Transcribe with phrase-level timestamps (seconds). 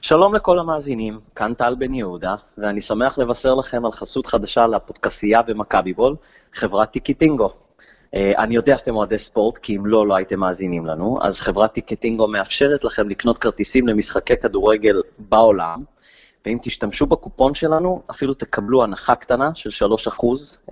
[0.00, 5.42] שלום לכל המאזינים, כאן טל בן יהודה, ואני שמח לבשר לכם על חסות חדשה לפודקסייה
[5.42, 6.16] במכבי בול,
[6.52, 7.50] חברת טיקטינגו.
[8.14, 11.72] אה, אני יודע שאתם אוהדי ספורט, כי אם לא, לא הייתם מאזינים לנו, אז חברת
[11.72, 15.82] טיקטינגו מאפשרת לכם לקנות כרטיסים למשחקי כדורגל בעולם,
[16.46, 20.08] ואם תשתמשו בקופון שלנו, אפילו תקבלו הנחה קטנה של 3%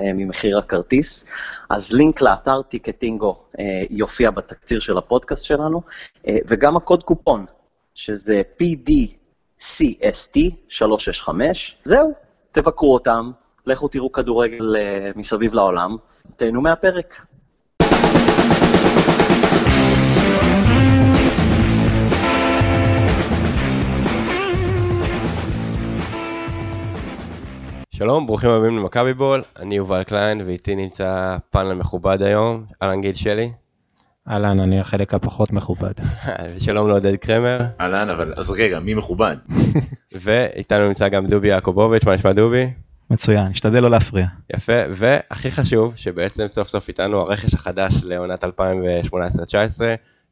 [0.00, 1.24] אה, ממחיר הכרטיס.
[1.70, 5.82] אז לינק לאתר טיקטינגו אה, יופיע בתקציר של הפודקאסט שלנו,
[6.48, 7.46] וגם הקוד קופון,
[7.94, 12.12] שזה PDCST 365, זהו,
[12.52, 13.30] תבקרו אותם,
[13.66, 14.76] לכו תראו כדורגל
[15.16, 15.96] מסביב לעולם,
[16.36, 17.26] תהנו מהפרק.
[27.94, 33.14] שלום, ברוכים הבאים למכבי בול, אני יובל קליין ואיתי נמצא פאנל מכובד היום, אהלן גיל
[33.14, 33.52] שלי.
[34.28, 35.92] אהלן, אני החלק הפחות מכובד.
[36.64, 37.58] שלום לעודד קרמר.
[37.80, 39.36] אהלן, אבל אז רגע, מי מכובד?
[40.22, 42.70] ואיתנו נמצא גם דובי יעקובוביץ', מה נשמע דובי?
[43.10, 44.26] מצוין, אשתדל לא להפריע.
[44.54, 48.48] יפה, והכי חשוב, שבעצם סוף סוף איתנו הרכש החדש לעונת 2018-2019,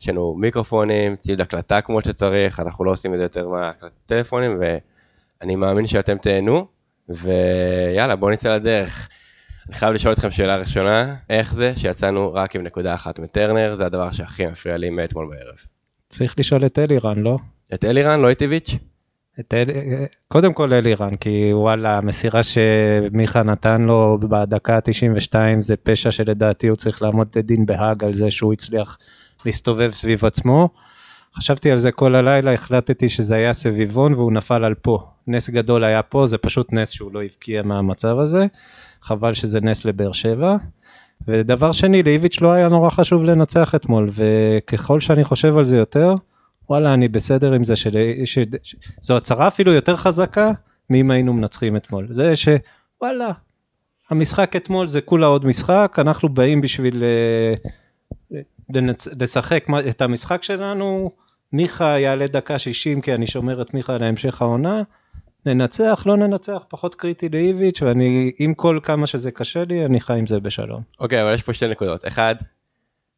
[0.00, 5.56] יש לנו מיקרופונים, ציוד הקלטה כמו שצריך, אנחנו לא עושים את זה יותר מהטלפונים, ואני
[5.56, 6.66] מאמין שאתם תהנו,
[7.08, 9.08] ויאללה, בואו נצא לדרך.
[9.72, 13.86] אני חייב לשאול אתכם שאלה ראשונה, איך זה שיצאנו רק עם נקודה אחת מטרנר, זה
[13.86, 15.54] הדבר שהכי מפריע לי מאתמול בערב.
[16.08, 17.38] צריך לשאול את אלירן, לא?
[17.74, 18.74] את אלירן, לא את איביץ'?
[19.40, 19.64] את אל...
[20.28, 26.76] קודם כל אלירן, כי וואלה, המסירה שמיכה נתן לו בדקה ה-92 זה פשע שלדעתי הוא
[26.76, 28.98] צריך לעמוד לדין בהאג על זה שהוא הצליח
[29.46, 30.68] להסתובב סביב עצמו.
[31.36, 35.06] חשבתי על זה כל הלילה, החלטתי שזה היה סביבון והוא נפל על פה.
[35.26, 38.46] נס גדול היה פה, זה פשוט נס שהוא לא הבקיע מהמצב הזה.
[39.02, 40.56] חבל שזה נס לבאר שבע.
[41.28, 46.14] ודבר שני, לאיביץ' לא היה נורא חשוב לנצח אתמול, וככל שאני חושב על זה יותר,
[46.68, 50.50] וואלה, אני בסדר עם זה, של, ש, ש, זו הצהרה אפילו יותר חזקה
[50.90, 52.06] מאם היינו מנצחים אתמול.
[52.10, 53.30] זה שוואלה,
[54.10, 57.54] המשחק אתמול זה כולה עוד משחק, אנחנו באים בשביל אה,
[58.74, 59.08] לנצ...
[59.20, 61.10] לשחק את המשחק שלנו,
[61.52, 64.82] מיכה יעלה דקה 60 כי אני שומר את מיכה להמשך העונה,
[65.46, 70.18] ננצח, לא ננצח, פחות קריטי לאיביץ', ואני, עם כל כמה שזה קשה לי, אני חי
[70.18, 70.82] עם זה בשלום.
[71.00, 72.06] אוקיי, okay, אבל יש פה שתי נקודות.
[72.06, 72.34] אחד,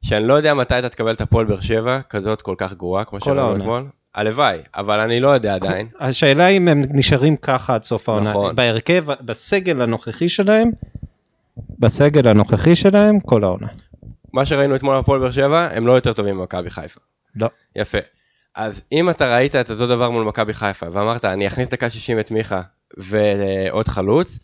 [0.03, 3.21] שאני לא יודע מתי אתה תקבל את הפועל באר שבע, כזאת כל כך גרועה, כמו
[3.21, 3.85] שאמרנו אתמול.
[4.15, 5.89] הלוואי, אבל אני לא יודע עדיין.
[6.01, 8.31] השאלה אם הם נשארים ככה עד סוף העונה.
[8.31, 8.57] נכון.
[8.57, 10.71] בהרכב, בסגל הנוכחי שלהם,
[11.79, 13.67] בסגל הנוכחי שלהם, כל העונה.
[14.33, 17.01] מה שראינו אתמול בפועל באר שבע, הם לא יותר טובים ממכבי חיפה.
[17.37, 17.49] לא.
[17.77, 17.99] יפה.
[18.55, 22.21] אז אם אתה ראית את אותו דבר מול מכבי חיפה, ואמרת, אני אכניס דקה 60
[22.21, 22.63] את מיכה
[22.97, 24.39] ועוד חלוץ,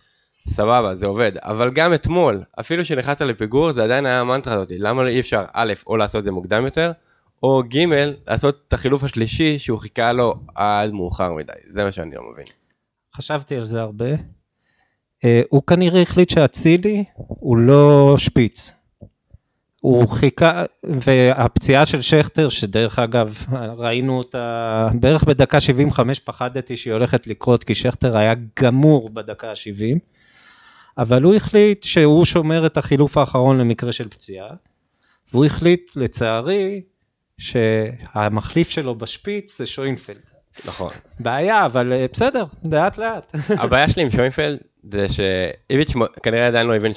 [0.48, 1.32] סבבה, זה עובד.
[1.38, 4.72] אבל גם אתמול, אפילו שנכנסת לפיגור, זה עדיין היה המנטרה הזאת.
[4.78, 6.92] למה אי אפשר, א', או לעשות את זה מוקדם יותר,
[7.42, 7.86] או ג',
[8.28, 11.52] לעשות את החילוף השלישי שהוא חיכה לו עד מאוחר מדי.
[11.68, 12.46] זה מה שאני לא מבין.
[13.14, 14.14] חשבתי על זה הרבה.
[14.14, 18.72] Uh, הוא כנראה החליט שאצילי הוא לא שפיץ.
[19.80, 23.46] הוא חיכה, והפציעה של שכטר, שדרך אגב,
[23.78, 29.98] ראינו אותה, בערך בדקה 75 פחדתי שהיא הולכת לקרות, כי שכטר היה גמור בדקה ה-70.
[30.98, 34.48] אבל הוא החליט שהוא שומר את החילוף האחרון למקרה של פציעה,
[35.32, 36.82] והוא החליט, לצערי,
[37.38, 40.22] שהמחליף שלו בשפיץ זה שוינפלד.
[40.64, 40.92] נכון.
[41.20, 43.36] בעיה, אבל אה, בסדר, לאט לאט.
[43.50, 45.92] הבעיה שלי עם שוינפלד זה שאיביץ'
[46.22, 46.92] כנראה עדיין לא הבין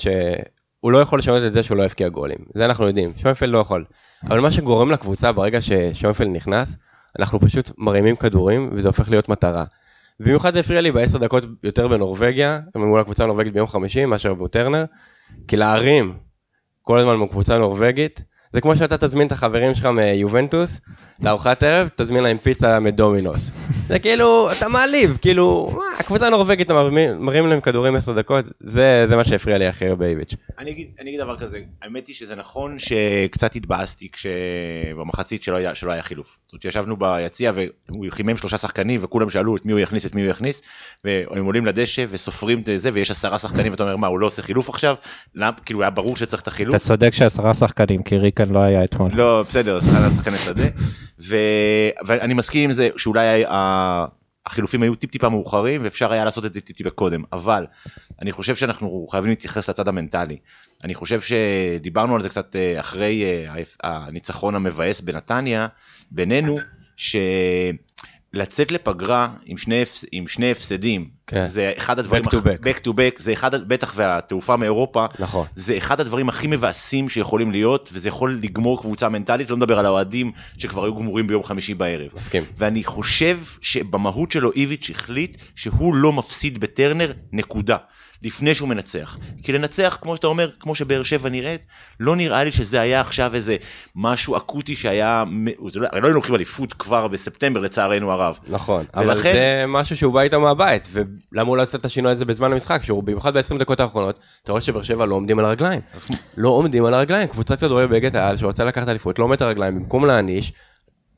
[0.83, 2.37] שהוא לא יכול לשנות את זה שהוא לא יבקיע גולים.
[2.53, 3.85] זה אנחנו יודעים, שוינפלד לא יכול.
[4.23, 6.77] אבל מה שגורם לקבוצה ברגע ששוינפלד נכנס,
[7.19, 9.63] אנחנו פשוט מרימים כדורים וזה הופך להיות מטרה.
[10.19, 14.85] במיוחד זה הפריע לי בעשר דקות יותר בנורבגיה, מול הקבוצה הנורבגית ביום חמישי, מאשר בטרנר,
[15.47, 16.17] כי להרים
[16.81, 18.23] כל הזמן מול קבוצה נורבגית,
[18.53, 20.81] זה כמו שאתה תזמין את החברים שלך מיובנטוס
[21.21, 23.51] לארוחת ערב, תזמין להם פיצה מדומינוס.
[23.87, 26.71] זה כאילו, אתה מעליב, כאילו, מה, הקבוצה הנורבגית,
[27.19, 30.33] מראים להם כדורים עשר דקות, זה, זה מה שהפריע לי הכי הרבה איביץ'.
[30.59, 35.75] אני אגיד, אני אגיד דבר כזה, האמת היא שזה נכון שקצת התבאסתי כשבמחצית שלא היה,
[35.75, 36.37] שלא היה חילוף.
[36.45, 40.15] זאת אומרת, ישבנו ביציע והוא חימם שלושה שחקנים וכולם שאלו את מי הוא יכניס, את
[40.15, 40.61] מי הוא יכניס,
[41.03, 44.41] והם עולים לדשא וסופרים את זה, ויש עשרה שחקנים ואתה אומר, מה, הוא לא עושה
[44.41, 44.95] חילוף עכשיו?
[45.35, 46.75] למה, כאילו, היה ברור שצריך את החילוף.
[46.75, 49.11] אתה צודק שעשרה שחקנים, כי ריקן לא היה אתמול.
[49.13, 50.63] לא, בסדר, עשרה שחקני שדה.
[51.19, 51.35] ו...
[52.05, 53.43] ואני מסכים עם זה שאולי
[54.45, 57.65] החילופים היו טיפ טיפה מאוחרים ואפשר היה לעשות את זה טיפ טיפה קודם, אבל
[58.21, 60.37] אני חושב שאנחנו חייבים להתייחס לצד המנטלי.
[60.83, 65.67] אני חושב שדיברנו על זה קצת אה, אחרי אה, הניצחון המבאס בנתניה,
[66.11, 66.57] בינינו,
[68.35, 71.45] שלצאת לפגרה עם שני, עם שני הפסדים כן.
[71.45, 72.65] זה אחד הדברים, Back to back.
[72.65, 75.47] back to back, זה אחד, בטח והתעופה מאירופה, נכון.
[75.55, 79.85] זה אחד הדברים הכי מבאסים שיכולים להיות, וזה יכול לגמור קבוצה מנטלית, לא מדבר על
[79.85, 82.07] האוהדים שכבר היו גמורים ביום חמישי בערב.
[82.17, 82.43] מסכים.
[82.57, 87.77] ואני חושב שבמהות שלו איביץ' החליט שהוא לא מפסיד בטרנר, נקודה.
[88.23, 89.17] לפני שהוא מנצח.
[89.43, 91.61] כי לנצח, כמו שאתה אומר, כמו שבאר שבע נראית,
[91.99, 93.55] לא נראה לי שזה היה עכשיו איזה
[93.95, 95.23] משהו אקוטי שהיה,
[95.75, 98.39] לא- הרי לא היינו לוקחים אליפות כבר בספטמבר לצערנו הרב.
[98.47, 102.11] נכון, אבל ולכן- זה משהו שהוא בא איתו מהבית, ולמה הוא לא עושה את השינוי
[102.11, 105.45] הזה בזמן המשחק, שהוא במיוחד ב-20 דקות האחרונות, אתה רואה שבאר שבע לא עומדים על
[105.45, 105.81] הרגליים.
[106.37, 109.75] לא עומדים על הרגליים, קבוצת כדורגל בליגת העל שרוצה לקחת אליפות, לא עומד על הרגליים,
[109.75, 110.53] במקום להעניש,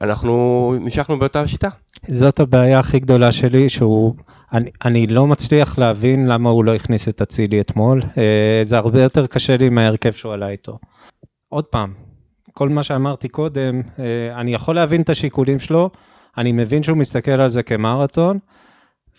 [0.01, 1.69] אנחנו המשכנו באותה שיטה.
[2.07, 4.15] זאת הבעיה הכי גדולה שלי, שהוא,
[4.53, 9.03] אני, אני לא מצליח להבין למה הוא לא הכניס את אצילי אתמול, אה, זה הרבה
[9.03, 10.79] יותר קשה לי מההרכב שהוא עלה איתו.
[11.49, 11.93] עוד פעם,
[12.53, 15.89] כל מה שאמרתי קודם, אה, אני יכול להבין את השיקולים שלו,
[16.37, 18.39] אני מבין שהוא מסתכל על זה כמרתון,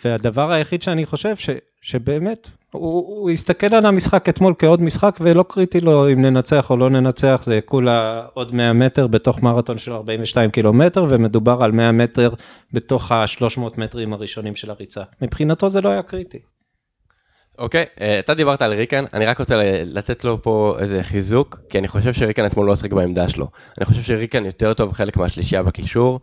[0.04, 1.50] והדבר היחיד שאני חושב, ש,
[1.82, 6.76] שבאמת, הוא, הוא הסתכל על המשחק אתמול כעוד משחק, ולא קריטי לו אם ננצח או
[6.76, 11.92] לא ננצח, זה כולה עוד 100 מטר בתוך מרתון של 42 קילומטר, ומדובר על 100
[11.92, 12.30] מטר
[12.72, 15.02] בתוך ה-300 מטרים הראשונים של הריצה.
[15.22, 16.38] מבחינתו זה לא היה קריטי.
[17.58, 21.78] אוקיי, אה, אתה דיברת על ריקן, אני רק רוצה לתת לו פה איזה חיזוק, כי
[21.78, 23.48] אני חושב שריקן אתמול לא שיחק בעמדה שלו.
[23.78, 26.20] אני חושב שריקן יותר טוב חלק מהשלישייה בקישור,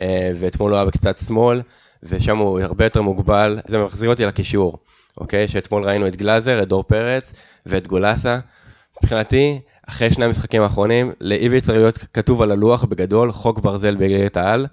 [0.00, 1.62] אה, ואתמול הוא היה בקצת שמאל,
[2.02, 4.78] ושם הוא הרבה יותר מוגבל, זה מחזיר אותי לקישור,
[5.18, 5.48] אוקיי?
[5.48, 7.32] שאתמול ראינו את גלאזר, את דור פרץ
[7.66, 8.38] ואת גולסה.
[9.02, 14.36] מבחינתי, אחרי שני המשחקים האחרונים, לאיביץ' צריך להיות כתוב על הלוח בגדול, חוק ברזל בליגת
[14.36, 14.66] העל.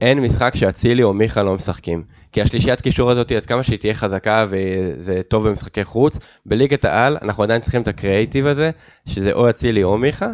[0.00, 2.02] אין משחק שאצילי או מיכה לא משחקים.
[2.32, 7.16] כי השלישיית קישור הזאת, עד כמה שהיא תהיה חזקה וזה טוב במשחקי חוץ, בליגת העל
[7.22, 8.70] אנחנו עדיין צריכים את הקריאייטיב הזה,
[9.06, 10.30] שזה או אצילי או מיכה,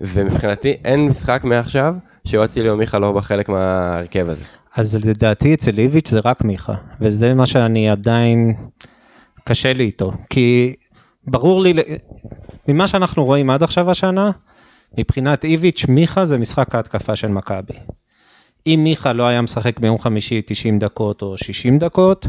[0.00, 4.44] ומבחינתי אין משחק מעכשיו שאו אצילי או מיכה לא בחלק מההרכב הזה.
[4.76, 8.54] אז לדעתי אצל איביץ' זה רק מיכה, וזה מה שאני עדיין
[9.44, 10.74] קשה לי איתו, כי
[11.26, 11.72] ברור לי,
[12.68, 14.30] ממה שאנחנו רואים עד עכשיו השנה,
[14.98, 17.74] מבחינת איביץ', מיכה זה משחק ההתקפה של מכבי.
[18.66, 22.26] אם מיכה לא היה משחק ביום חמישי 90 דקות או 60 דקות,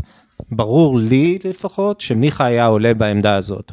[0.52, 3.72] ברור לי לפחות שמיכה היה עולה בעמדה הזאת.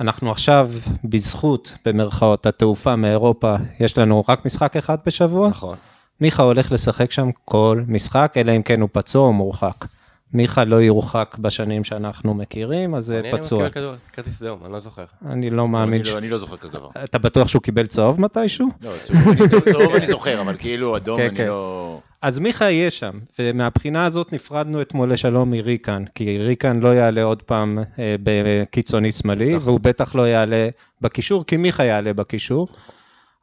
[0.00, 0.70] אנחנו עכשיו,
[1.04, 5.48] בזכות, במרכאות, התעופה מאירופה, יש לנו רק משחק אחד בשבוע.
[5.48, 5.76] נכון.
[6.20, 9.84] מיכה הולך לשחק שם כל משחק, אלא אם כן הוא פצוע או מורחק.
[10.32, 13.66] מיכה לא יורחק בשנים שאנחנו מכירים, אז זה אני- אני פצוע.
[13.66, 15.04] מכיר כרטיס אדום, אני לא זוכר.
[15.26, 16.12] אני לא מאמין אני ש...
[16.12, 16.88] לא- אני לא זוכר כזה דבר.
[17.04, 18.68] אתה בטוח שהוא קיבל צהוב מתישהו?
[18.82, 21.46] לא, צהוב אני- צהוב אני זוכר, אבל כאילו אדום כן, אני כן.
[21.46, 22.00] לא...
[22.22, 27.42] אז מיכה יהיה שם, ומהבחינה הזאת נפרדנו אתמול לשלום מריקן, כי ריקן לא יעלה עוד
[27.42, 29.68] פעם אה, בקיצוני שמאלי, נכון.
[29.68, 30.68] והוא בטח לא יעלה
[31.00, 32.68] בקישור, כי מיכה יעלה בקישור.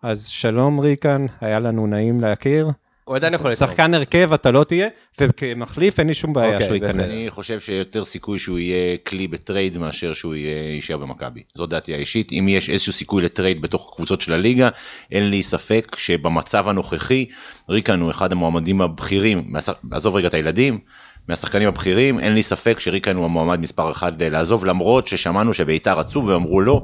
[0.01, 2.67] אז שלום ריקן, היה לנו נעים להכיר.
[3.07, 3.69] הוא עדיין יכול לתרום.
[3.69, 4.87] שחקן הרכב אתה לא תהיה,
[5.21, 7.11] וכמחליף אין לי שום בעיה אוקיי, שהוא ייכנס.
[7.11, 11.43] אני חושב שיותר סיכוי שהוא יהיה כלי בטרייד מאשר שהוא יישאר במכבי.
[11.53, 12.31] זו דעתי האישית.
[12.31, 14.69] אם יש איזשהו סיכוי לטרייד בתוך קבוצות של הליגה,
[15.11, 17.25] אין לי ספק שבמצב הנוכחי,
[17.69, 19.53] ריקן הוא אחד המועמדים הבכירים,
[19.91, 20.79] עזוב רגע את הילדים,
[21.27, 26.25] מהשחקנים הבכירים, אין לי ספק שריקן הוא המועמד מספר אחד לעזוב, למרות ששמענו שביתר רצו
[26.25, 26.81] ואמרו לא,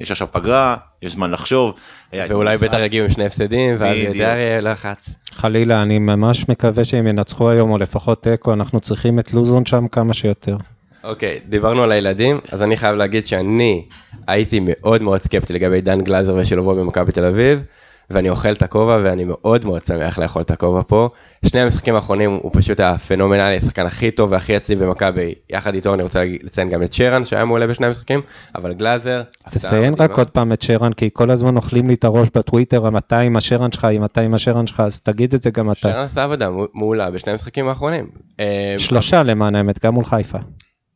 [0.00, 1.74] יש עכשיו פגרה, יש זמן לחשוב.
[2.08, 2.56] אתמול ואולי.
[2.56, 3.96] בית"ר יגיעו עם שני הפסדים, ואז.
[3.96, 5.08] ידע יהיה לחץ.
[5.32, 9.88] חלילה, אני ממש מקווה שהם ינצחו היום, או לפחות תיקו, אנחנו צריכים את לוזון שם
[9.88, 10.56] כמה שיותר.
[11.04, 13.84] אוקיי, דיברנו על הילדים, אז אני חייב להגיד שאני
[14.26, 17.62] הייתי מאוד מאוד סקפטי לגבי דן גלאזר ושילובו במכבי תל אביב,
[18.10, 21.08] ואני אוכל את הכובע ואני מאוד מאוד שמח לאכול את הכובע פה.
[21.46, 25.34] שני המשחקים האחרונים הוא פשוט היה פנומנלי, השחקן הכי טוב והכי יציב במכבי.
[25.50, 28.20] יחד איתו אני רוצה לציין גם את שרן שהיה מעולה בשני המשחקים,
[28.54, 29.22] אבל גלאזר...
[29.50, 29.94] תציין.
[29.98, 33.36] רק עוד פעם את שרן, כי כל הזמן אוכלים לי את הראש בטוויטר, מתי עם
[33.36, 35.80] השרן שלך, מתי עם השרן שלך, אז תגיד את זה גם אתה.
[35.80, 38.06] שרן עשה עבודה מעולה בשני המשחקים האחרונים.
[38.40, 40.38] אה, שלושה למען האמת, גם מול חיפה.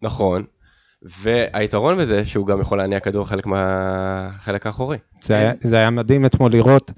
[0.03, 0.45] נכון,
[1.03, 4.99] והיתרון בזה שהוא גם יכול להניע כדור חלק מהחלק האחורי.
[5.23, 6.93] זה היה, זה היה מדהים אתמול לראות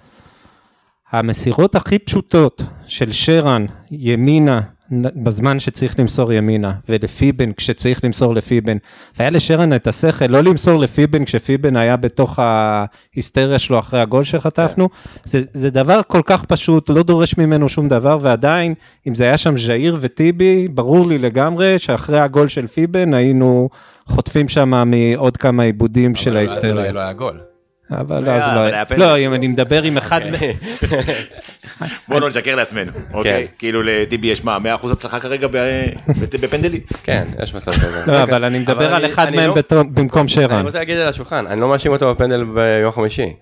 [1.11, 4.61] המסירות הכי פשוטות של שרן ימינה
[5.01, 8.77] בזמן שצריך למסור ימינה ולפיבן כשצריך למסור לפיבן.
[9.19, 14.89] והיה לשרן את השכל לא למסור לפיבן כשפיבן היה בתוך ההיסטריה שלו אחרי הגול שחטפנו.
[15.25, 18.75] זה, זה דבר כל כך פשוט, לא דורש ממנו שום דבר ועדיין
[19.09, 23.69] אם זה היה שם ז'איר וטיבי ברור לי לגמרי שאחרי הגול של פיבן היינו
[24.07, 26.73] חוטפים שם מעוד כמה עיבודים של אבל אז ההיסטריה.
[26.73, 27.41] אולי לא היה גול.
[27.91, 29.01] אבל היה, אז אבל לא, היה פנדל.
[29.05, 30.53] לא, אם אני מדבר עם אחד, אוקיי.
[32.09, 33.47] בוא לא נשקר לעצמנו, אוקיי?
[33.59, 35.89] כאילו לטיבי יש מה, 100% הצלחה כרגע ב-
[36.41, 36.81] בפנדלים?
[37.03, 38.03] כן, יש מצב כזה.
[38.07, 40.67] לא, אבל אני מדבר אבל על אני- אחד אני מהם לא- במקום אני שרן.
[40.67, 43.33] רוצה להגיד על השולחן, אני לא מאשים אותו בפנדל ביום חמישי.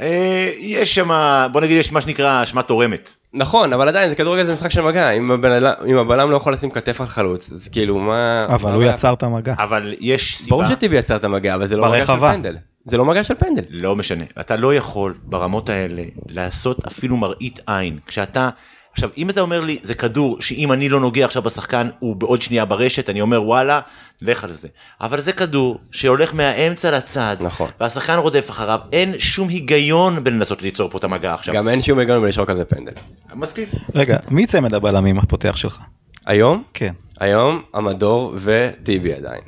[0.00, 1.08] אה, יש שם,
[1.52, 3.14] בוא נגיד יש מה שנקרא אשמה תורמת.
[3.34, 7.00] נכון, אבל עדיין, זה כדורגל זה משחק של מגע, אם הבלם לא יכול לשים כתף
[7.00, 8.46] על חלוץ, אז כאילו, מה...
[8.48, 8.84] אבל מה הוא?
[8.84, 9.54] יצר את המגע.
[9.58, 12.16] אבל יש סיבה, ברור שטיבי יצר את המגע, אבל זה לא מגע של.
[12.20, 12.56] פנדל.
[12.84, 13.62] זה לא מגע של פנדל.
[13.70, 17.98] לא משנה, אתה לא יכול ברמות האלה לעשות אפילו מראית עין.
[18.06, 18.50] כשאתה,
[18.94, 22.42] עכשיו אם אתה אומר לי זה כדור שאם אני לא נוגע עכשיו בשחקן הוא בעוד
[22.42, 23.80] שנייה ברשת, אני אומר וואלה,
[24.22, 24.68] לך על זה.
[25.00, 27.70] אבל זה כדור שהולך מהאמצע לצד, נכון.
[27.80, 31.54] והשחקן רודף אחריו, אין שום היגיון בלנסות ליצור פה את המגע עכשיו.
[31.54, 32.92] גם אין שום היגיון בלשרוק על זה פנדל.
[33.34, 33.68] מסכים.
[33.94, 35.78] רגע, מי צמד הבלמים הפותח שלך?
[36.26, 36.92] היום, כן.
[37.20, 39.42] היום, המדור וטיבי עדיין.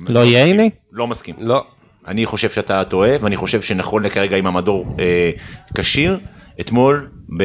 [0.00, 0.70] לא ייני?
[0.92, 1.34] לא מסכים.
[1.38, 1.64] לא.
[2.08, 5.30] אני חושב שאתה טועה, ואני חושב שנכון לכרגע אם המדור אה,
[5.74, 6.18] כשיר,
[6.60, 7.42] אתמול, ב,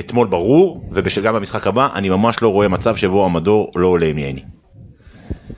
[0.00, 4.18] אתמול ברור, וגם במשחק הבא, אני ממש לא רואה מצב שבו המדור לא עולה עם
[4.18, 4.42] ייני.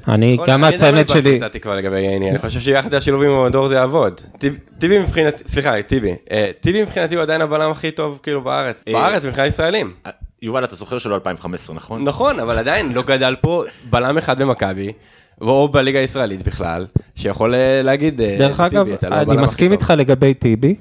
[0.09, 3.31] אני, גם אני לא איבדתי שלי, את התקווה לגבי ייני, אני חושב שיחד השילוב עם
[3.31, 4.21] המדור זה יעבוד.
[4.39, 6.15] טיב- טיבי מבחינתי, סליחה, טיבי.
[6.33, 8.83] אה, טיבי מבחינתי הוא עדיין הבלם הכי טוב כאילו בארץ.
[8.89, 9.93] אה, בארץ מבחינת ישראלים.
[10.07, 10.11] אה,
[10.43, 12.05] יובל, אתה זוכר שלא 2015, נכון?
[12.05, 14.93] נכון, אבל עדיין לא גדל פה בלם אחד במכבי,
[15.41, 19.73] או בליגה הישראלית בכלל, שיכול אה, להגיד, אה, דרך טיבי, אגב, אתה לא אני מסכים.
[19.73, 20.75] איתך לגבי טיבי.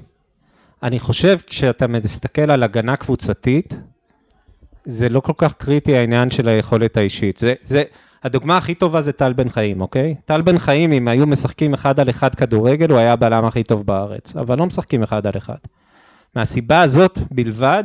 [0.82, 3.76] אני חושב כשאתה מסתכל על הגנה קבוצתית,
[4.84, 7.38] זה לא כל כך קריטי העניין של היכולת האישית.
[7.38, 7.82] זה, זה,
[8.24, 10.14] הדוגמה הכי טובה זה טל בן חיים, אוקיי?
[10.24, 13.86] טל בן חיים, אם היו משחקים אחד על אחד כדורגל, הוא היה הבלם הכי טוב
[13.86, 15.56] בארץ, אבל לא משחקים אחד על אחד.
[16.36, 17.84] מהסיבה הזאת בלבד,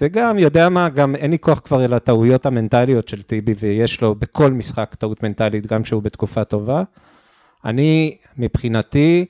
[0.00, 4.14] וגם, יודע מה, גם אין לי כוח כבר אל הטעויות המנטליות של טיבי, ויש לו
[4.14, 6.82] בכל משחק טעות מנטלית, גם כשהוא בתקופה טובה.
[7.64, 9.24] אני, מבחינתי,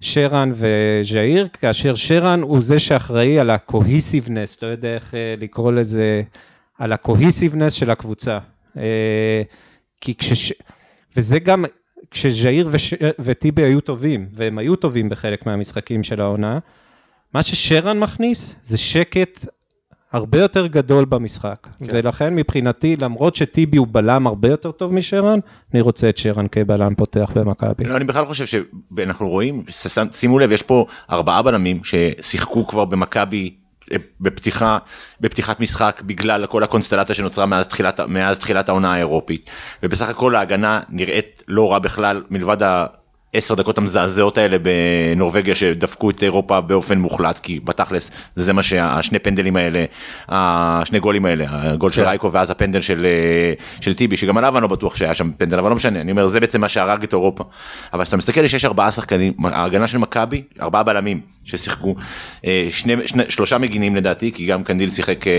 [0.00, 6.22] שרן וז'איר, כאשר שרן הוא זה שאחראי על ה-cohesiveness, לא יודע איך אה, לקרוא לזה,
[6.78, 8.38] על ה-cohesiveness של הקבוצה.
[8.76, 9.42] אה,
[10.00, 10.52] כי כש...
[11.16, 11.64] וזה גם,
[12.10, 12.94] כשז'איר וש...
[13.18, 16.58] וטיבי היו טובים, והם היו טובים בחלק מהמשחקים של העונה,
[17.34, 19.46] מה ששרן מכניס זה שקט
[20.12, 21.68] הרבה יותר גדול במשחק.
[21.78, 21.86] כן.
[21.92, 25.38] ולכן מבחינתי, למרות שטיבי הוא בלם הרבה יותר טוב משרן,
[25.74, 27.84] אני רוצה את שרן כבלם פותח במכבי.
[27.84, 29.64] לא, אני בכלל חושב שאנחנו רואים,
[30.12, 33.54] שימו לב, יש פה ארבעה בלמים ששיחקו כבר במכבי
[33.92, 34.78] אה, בפתיחה,
[35.20, 39.50] בפתיחת משחק בגלל כל הקונסטלציה שנוצרה מאז תחילת, מאז תחילת העונה האירופית.
[39.82, 42.62] ובסך הכל ההגנה נראית לא רע בכלל, מלבד
[43.34, 49.18] העשר דקות המזעזעות האלה בנורבגיה שדפקו את אירופה באופן מוחלט, כי בתכלס זה מה שהשני
[49.18, 49.84] פנדלים האלה,
[50.28, 52.08] השני גולים האלה, הגול של כן.
[52.08, 55.58] רייקו ואז הפנדל של, אה, של טיבי, שגם עליו אני לא בטוח שהיה שם פנדל,
[55.58, 57.44] אבל לא משנה, אני אומר, זה בעצם מה שהרג את אירופה.
[57.92, 61.94] אבל כשאתה מסתכל שיש ארבעה שחקנים, ההגנה של מכבי, ארבעה בלמים ששיחקו,
[62.44, 65.32] אה, שני, שני, שלושה מגינים לדעתי, כי גם קנדיל שיחק אה,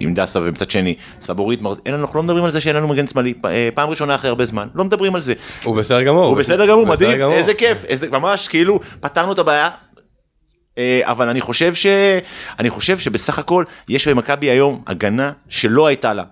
[0.00, 3.06] עם דסה ומצד שני סבורית, מר- אין אנחנו לא מדברים על זה שאין לנו מגן
[3.06, 3.32] שמאלי,
[3.74, 5.34] פעם ראשונה אחרי הרבה זמן, לא מדברים על זה.
[5.64, 6.26] הוא בסדר גמור.
[6.26, 7.30] הוא בסדר גמור, בסדר מדהים.
[7.30, 9.70] איזה כיף, איזה, ממש כאילו פתרנו את הבעיה.
[10.78, 11.86] אה, אבל אני חושב ש...
[12.58, 16.22] אני חושב שבסך הכל יש במכבי היום הגנה שלא הייתה לה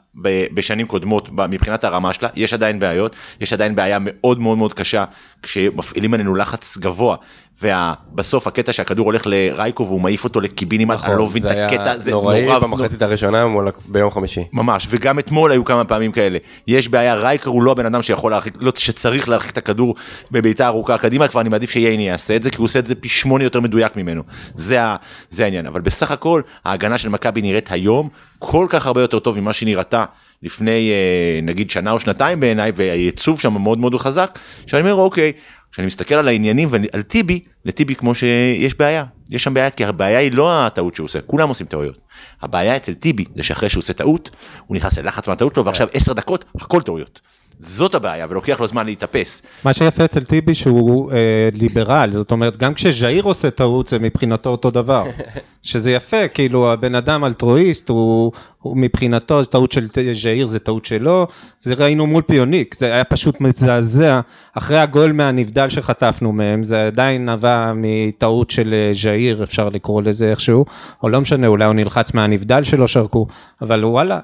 [0.54, 5.04] בשנים קודמות מבחינת הרמה שלה, יש עדיין בעיות, יש עדיין בעיה מאוד מאוד מאוד קשה
[5.42, 7.16] כשמפעילים עלינו לחץ גבוה
[7.62, 12.10] ובסוף הקטע שהכדור הולך לרייקו והוא מעיף אותו לקיבינימט, אני לא מבין את הקטע, זה
[12.10, 13.46] נכון, נוראי נורא, במחצית הראשונה
[13.88, 14.44] ביום חמישי.
[14.52, 16.38] ממש, וגם אתמול היו כמה פעמים כאלה.
[16.66, 19.94] יש בעיה, רייקר הוא לא הבן אדם שיכול להרחיק, לא שצריך להרחיק את הכדור
[20.30, 22.94] בבעיטה ארוכה קדימה, כבר אני מעדיף שייני יעשה את זה, כי הוא עושה את זה
[22.94, 24.22] פי שמונה יותר מדויק ממנו.
[24.54, 24.96] זה, ה,
[25.30, 25.66] זה העניין.
[25.66, 29.68] אבל בסך הכל, ההגנה של מכבי נראית היום כל כך הרבה יותר טוב ממה שהיא
[29.68, 30.04] נראתה
[30.42, 35.32] לפני אה, נגיד שנה או שנתיים בעיניי, והייצוב שם מאוד מאוד חזק, שאני אומר אוקיי,
[35.72, 39.04] כשאני מסתכל על העניינים ועל טיבי, לטיבי כמו שיש בעיה.
[39.30, 42.00] יש שם בעיה, כי הבעיה היא לא הטעות שהוא עושה, כולם עושים טעויות.
[42.42, 44.30] הבעיה אצל טיבי זה שאחרי שהוא עושה טעות,
[44.66, 47.20] הוא נכנס ללחץ מהטעות שלו, ועכשיו עשר דקות, הכל טעויות.
[47.60, 49.42] זאת הבעיה, ולוקח לו זמן להתאפס.
[49.64, 54.50] מה שיפה אצל טיבי שהוא אה, ליברל, זאת אומרת, גם כשז'איר עושה טעות זה מבחינתו
[54.50, 55.04] אותו דבר.
[55.62, 61.26] שזה יפה, כאילו הבן אדם אלטרואיסט, הוא, הוא מבחינתו טעות של ז'איר זה טעות שלו,
[61.60, 64.20] זה ראינו מול פיוניק, זה היה פשוט מזעזע.
[64.54, 70.30] אחרי הגול מהנבדל שחטפנו מהם, זה עדיין נבע מטעות של אה, ז'איר, אפשר לקרוא לזה
[70.30, 70.64] איכשהו,
[71.02, 73.26] או לא משנה, אולי הוא נלחץ מהנבדל שלו שרקו,
[73.62, 74.20] אבל וואלה,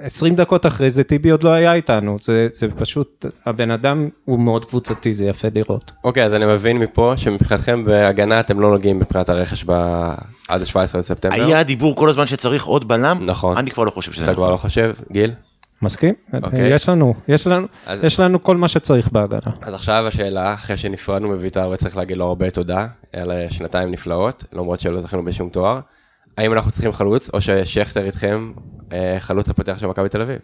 [0.00, 4.38] 20 דקות אחרי זה טיבי עוד לא היה איתנו, זה, זה פשוט, הבן אדם הוא
[4.40, 5.92] מאוד קבוצתי, זה יפה לראות.
[6.04, 10.14] אוקיי, אז אני מבין מפה שמבחינתכם בהגנה אתם לא נוגעים מבחינת הרכש ב-
[10.48, 11.34] עד ה-17 לספטמבר.
[11.34, 13.56] היה דיבור כל הזמן שצריך עוד בלם, נכון.
[13.56, 14.52] אני כבר לא חושב שזה אתה כבר נכון.
[14.52, 15.32] לא חושב, גיל?
[15.82, 16.14] מסכים?
[16.42, 16.74] אוקיי.
[16.74, 19.40] יש לנו, יש לנו, אז- יש לנו כל מה שצריך בהגנה.
[19.62, 24.44] אז עכשיו השאלה, אחרי שנפרדנו מבית"ר וצריך להגיד לו הרבה תודה, על אה, שנתיים נפלאות,
[24.52, 25.80] למרות שלא זכינו בשום תואר,
[26.36, 28.52] האם אנחנו צריכים חלוץ, או ששכטר איתכם
[28.92, 30.38] אה, חלוץ הפותח של מכבי תל אביב?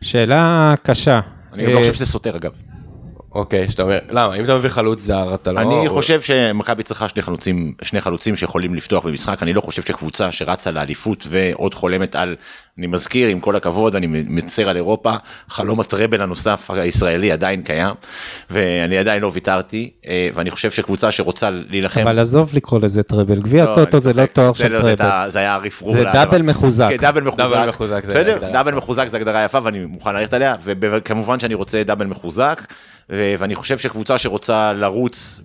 [0.00, 1.20] שאלה קשה.
[1.52, 2.52] אני גם לא אה, חושב שזה סותר אגב.
[3.36, 5.60] אוקיי, שאתה אומר, למה, אם אתה מביא חלוץ זר, אתה לא...
[5.60, 10.32] אני חושב שמכבי צריכה שני חלוצים, שני חלוצים שיכולים לפתוח במשחק, אני לא חושב שקבוצה
[10.32, 12.36] שרצה לאליפות ועוד חולמת על,
[12.78, 15.12] אני מזכיר, עם כל הכבוד, אני מצר על אירופה,
[15.48, 17.94] חלום הטראבל הנוסף הישראלי עדיין קיים,
[18.50, 22.00] ואני עדיין לא ויתרתי, אה, ואני חושב שקבוצה שרוצה להילחם...
[22.00, 24.26] אבל עזוב לקרוא לזה טראבל, גביע לא, טוטו זה לא.
[24.26, 25.12] תואר של לא- זה טראבל.
[25.12, 25.92] ה- זה היה רפרור.
[25.92, 26.12] זה לדבר.
[26.12, 26.88] דאבל מחוזק.
[26.90, 27.38] כן, דאבל מחוזק.
[27.38, 28.74] דאבל מחוזק, בסדר, דאבל.
[28.74, 32.62] מחוזק זה הגדרה יפה ואני מוכן ללכת עליה, וכמובן שאני רוצה דאבל מחוזק,
[33.08, 35.40] ואני חושב שקבוצה שרוצה לרוץ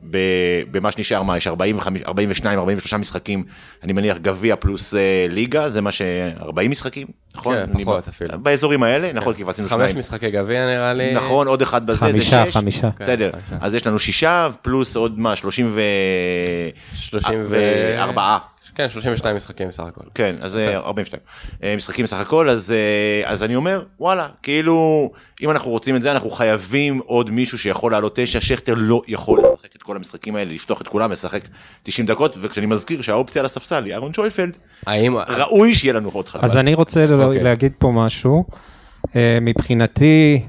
[0.72, 3.44] במה שנשאר, מה, יש 45, 42, 43 משחקים,
[3.84, 6.02] אני מניח גביע פלוס אה, ליגה, זה מה ש...
[6.42, 7.56] 40 משחקים, נכון?
[7.56, 8.40] כן, פחות אפילו.
[8.40, 10.00] באזורים האלה, נכון, כי כבר עשינו חמש שניים.
[10.00, 11.14] משחקי גביע נראה לי.
[11.14, 12.58] נכון, עוד אחד בזה, זה חמישה, שש.
[12.58, 12.90] חמישה.
[13.00, 13.66] בסדר, חמישה.
[13.66, 15.82] אז יש לנו שישה, פלוס עוד מה, 30 ו...
[16.96, 17.46] 30 ו...
[17.98, 18.38] וארבעה.
[18.76, 20.02] כן, 32 משחקים בסך הכל.
[20.16, 21.22] כן, אז אה, 42
[21.64, 25.12] אה, משחקים סך הכל, אז, אה, אז אני אומר, וואלה, כאילו,
[25.42, 29.40] אם אנחנו רוצים את זה, אנחנו חייבים עוד מישהו שיכול לעלות תשע, שכטר לא יכול
[29.44, 31.42] לשחק את כל המשחקים האלה, לפתוח את כולם, לשחק
[31.84, 35.18] 90 דקות, וכשאני מזכיר שהאופציה על הספסל היא אהרון שויפלד, האם...
[35.18, 36.44] ראוי שיהיה לנו עוד חלק.
[36.44, 37.44] אז אני רוצה ל- אוקיי.
[37.44, 38.44] להגיד פה משהו.
[39.16, 40.42] אה, מבחינתי,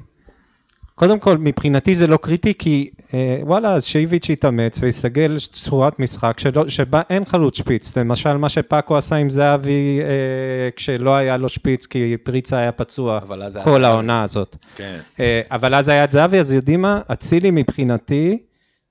[0.95, 6.39] קודם כל, מבחינתי זה לא קריטי, כי אה, וואלה, אז שאיביץ' יתאמץ ויסגל צורת משחק
[6.41, 7.97] שלא, שבה אין חלוץ שפיץ.
[7.97, 13.21] למשל, מה שפאקו עשה עם זהבי אה, כשלא היה לו שפיץ, כי פריצה היה פצוע
[13.31, 13.85] היה כל זהבי.
[13.87, 14.57] העונה הזאת.
[14.77, 14.99] כן.
[15.21, 17.01] אה, אבל אז היה את זהבי, אז יודעים מה?
[17.13, 18.39] אצילי מבחינתי,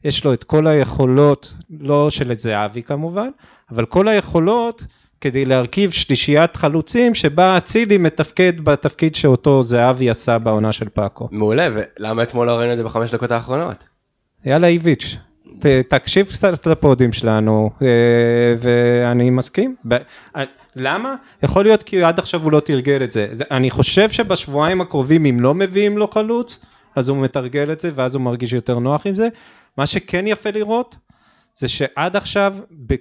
[0.04, 3.30] יש לו את כל היכולות, לא של זהבי כמובן,
[3.72, 4.84] אבל כל היכולות
[5.22, 11.28] כדי להרכיב שלישיית חלוצים שבה אצילי מתפקד בתפקיד שאותו זהבי עשה בעונה של פאקו.
[11.32, 13.88] מעולה, ולמה אתמול לא ראינו את זה בחמש דקות האחרונות?
[14.46, 15.18] יאללה איביץ',
[15.60, 17.88] ת, תקשיב קצת לפודים שלנו, אה,
[18.58, 19.76] ואני מסכים.
[19.88, 19.94] ב,
[20.36, 20.44] אה,
[20.76, 21.16] למה?
[21.44, 23.28] יכול להיות כי עד עכשיו הוא לא תרגל את זה.
[23.32, 23.44] זה.
[23.52, 28.16] אני חושב שבשבועיים הקרובים, אם לא מביאים לו חלוץ, אז הוא מתרגל את זה, ואז
[28.16, 29.28] הוא מרגיש יותר נוח עם זה.
[29.78, 30.96] מה שכן יפה לראות,
[31.56, 32.56] זה שעד עכשיו
[32.88, 32.96] ב,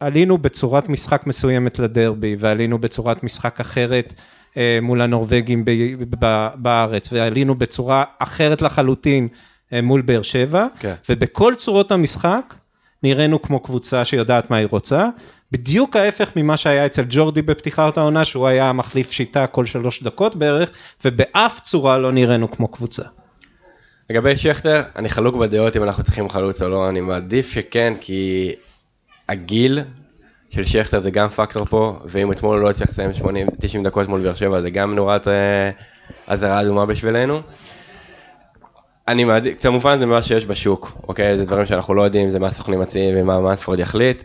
[0.00, 4.14] עלינו בצורת משחק מסוימת לדרבי, ועלינו בצורת משחק אחרת
[4.56, 5.70] אה, מול הנורבגים ב,
[6.18, 9.28] ב, בארץ, ועלינו בצורה אחרת לחלוטין
[9.72, 10.94] אה, מול באר שבע, כן.
[11.08, 12.54] ובכל צורות המשחק
[13.02, 15.08] נראינו כמו קבוצה שיודעת מה היא רוצה.
[15.52, 20.36] בדיוק ההפך ממה שהיה אצל ג'ורדי בפתיחת העונה, שהוא היה מחליף שיטה כל שלוש דקות
[20.36, 20.70] בערך,
[21.04, 23.02] ובאף צורה לא נראינו כמו קבוצה.
[24.10, 28.52] לגבי שכטר, אני חלוק בדעות אם אנחנו צריכים חלוץ או לא, אני מעדיף שכן, כי
[29.28, 29.80] הגיל
[30.50, 34.22] של שכטר זה גם פקטור פה, ואם אתמול הוא לא הצליח לסיים 80-90 דקות מול
[34.22, 35.70] באר שבע, זה גם נורת אה,
[36.26, 37.40] אזהרה אדומה בשבילנו.
[39.08, 41.36] אני מעדיף, כמובן זה מה שיש בשוק, אוקיי?
[41.36, 44.22] זה דברים שאנחנו לא יודעים, זה מה הסוכנים מציעים ומה מנספורד יחליט.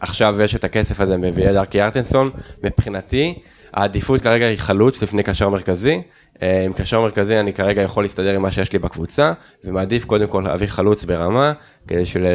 [0.00, 2.30] עכשיו יש את הכסף הזה מביא דארקי ארטנסון,
[2.62, 3.34] מבחינתי
[3.72, 6.02] העדיפות כרגע היא חלוץ לפני קשר מרכזי.
[6.42, 9.32] אה, עם קשר מרכזי אני כרגע יכול להסתדר עם מה שיש לי בקבוצה,
[9.64, 11.52] ומעדיף קודם כל להביא חלוץ ברמה,
[11.88, 12.26] כדי של...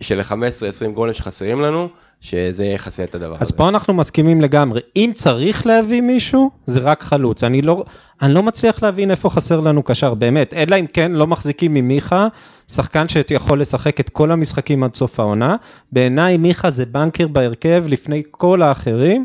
[0.00, 1.88] של-15-20 גולים שחסרים לנו,
[2.20, 3.52] שזה יכסה את הדבר אז הזה.
[3.52, 7.44] פה אנחנו מסכימים לגמרי, אם צריך להביא מישהו, זה רק חלוץ.
[7.44, 7.84] אני לא,
[8.22, 12.28] אני לא מצליח להבין איפה חסר לנו קשר, באמת, אלא אם כן לא מחזיקים ממיכה,
[12.68, 15.56] שחקן שיכול לשחק את כל המשחקים עד סוף העונה.
[15.92, 19.24] בעיניי מיכה זה בנקר בהרכב לפני כל האחרים,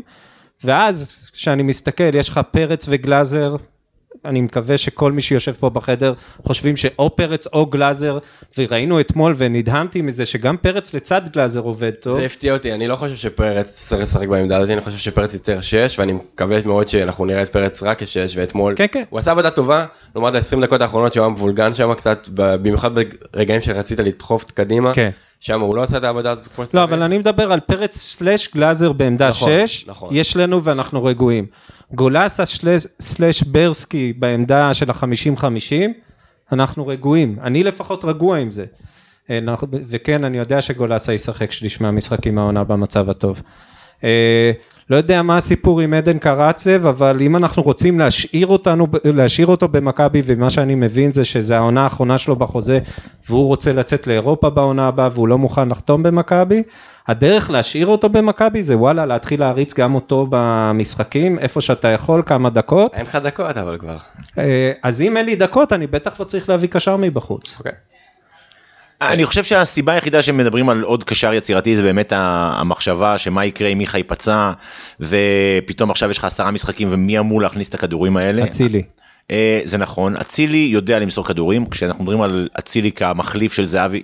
[0.64, 3.56] ואז כשאני מסתכל, יש לך פרץ וגלאזר,
[4.24, 8.18] אני מקווה שכל מי שיושב פה בחדר חושבים שאו פרץ או גלאזר,
[8.58, 12.18] וראינו אתמול ונדהמתי מזה שגם פרץ לצד גלאזר עובד טוב.
[12.18, 15.60] זה הפתיע אותי, אני לא חושב שפרץ צריך לשחק בעמדה הזאת, אני חושב שפרץ יותר
[15.60, 19.02] 6, ואני מקווה מאוד שאנחנו נראה את פרץ רק כ-6, ואתמול כן, כן.
[19.10, 22.90] הוא עשה עבודה טובה, לעומת ה-20 דקות האחרונות שהוא היה מבולגן שם קצת, במיוחד
[23.34, 25.10] ברגעים שרצית לדחוף קדימה, כן.
[25.40, 26.82] שם הוא לא עשה את העבודה הזאת כמו לא, שצריך.
[26.82, 30.08] אבל אני מדבר על פרץ סלאש גלאזר בעמדה נכון, 6, נכון.
[30.12, 31.46] יש לנו ואנחנו רגועים.
[31.94, 32.42] גולסה
[33.00, 35.74] סלאש ברסקי בעמדה של ה-50-50,
[36.52, 37.38] אנחנו רגועים.
[37.42, 38.64] אני לפחות רגוע עם זה.
[39.30, 39.38] אה,
[39.72, 43.42] וכן, אני יודע שגולסה ישחק שליש מהמשחקים מהעונה במצב הטוב.
[44.90, 49.68] לא יודע מה הסיפור עם עדן קרצב, אבל אם אנחנו רוצים להשאיר, אותנו, להשאיר אותו
[49.68, 52.78] במכבי, ומה שאני מבין זה שזה העונה האחרונה שלו בחוזה,
[53.28, 56.62] והוא רוצה לצאת לאירופה בעונה הבאה, והוא לא מוכן לחתום במכבי,
[57.08, 62.50] הדרך להשאיר אותו במכבי זה וואלה, להתחיל להריץ גם אותו במשחקים, איפה שאתה יכול, כמה
[62.50, 62.94] דקות.
[62.94, 63.96] אין לך דקות אבל כבר.
[64.38, 67.56] אה, אז אם אין לי דקות, אני בטח לא צריך להביא קשר מבחוץ.
[67.58, 67.72] אוקיי.
[69.02, 73.78] אני חושב שהסיבה היחידה שמדברים על עוד קשר יצירתי זה באמת המחשבה שמה יקרה אם
[73.78, 74.52] מיכה ייפצע
[75.00, 78.44] ופתאום עכשיו יש לך עשרה משחקים ומי אמור להכניס את הכדורים האלה.
[78.44, 78.82] אצילי.
[79.30, 84.02] אה, זה נכון, אצילי יודע למסור כדורים, כשאנחנו מדברים על אצילי כמחליף של זהבי,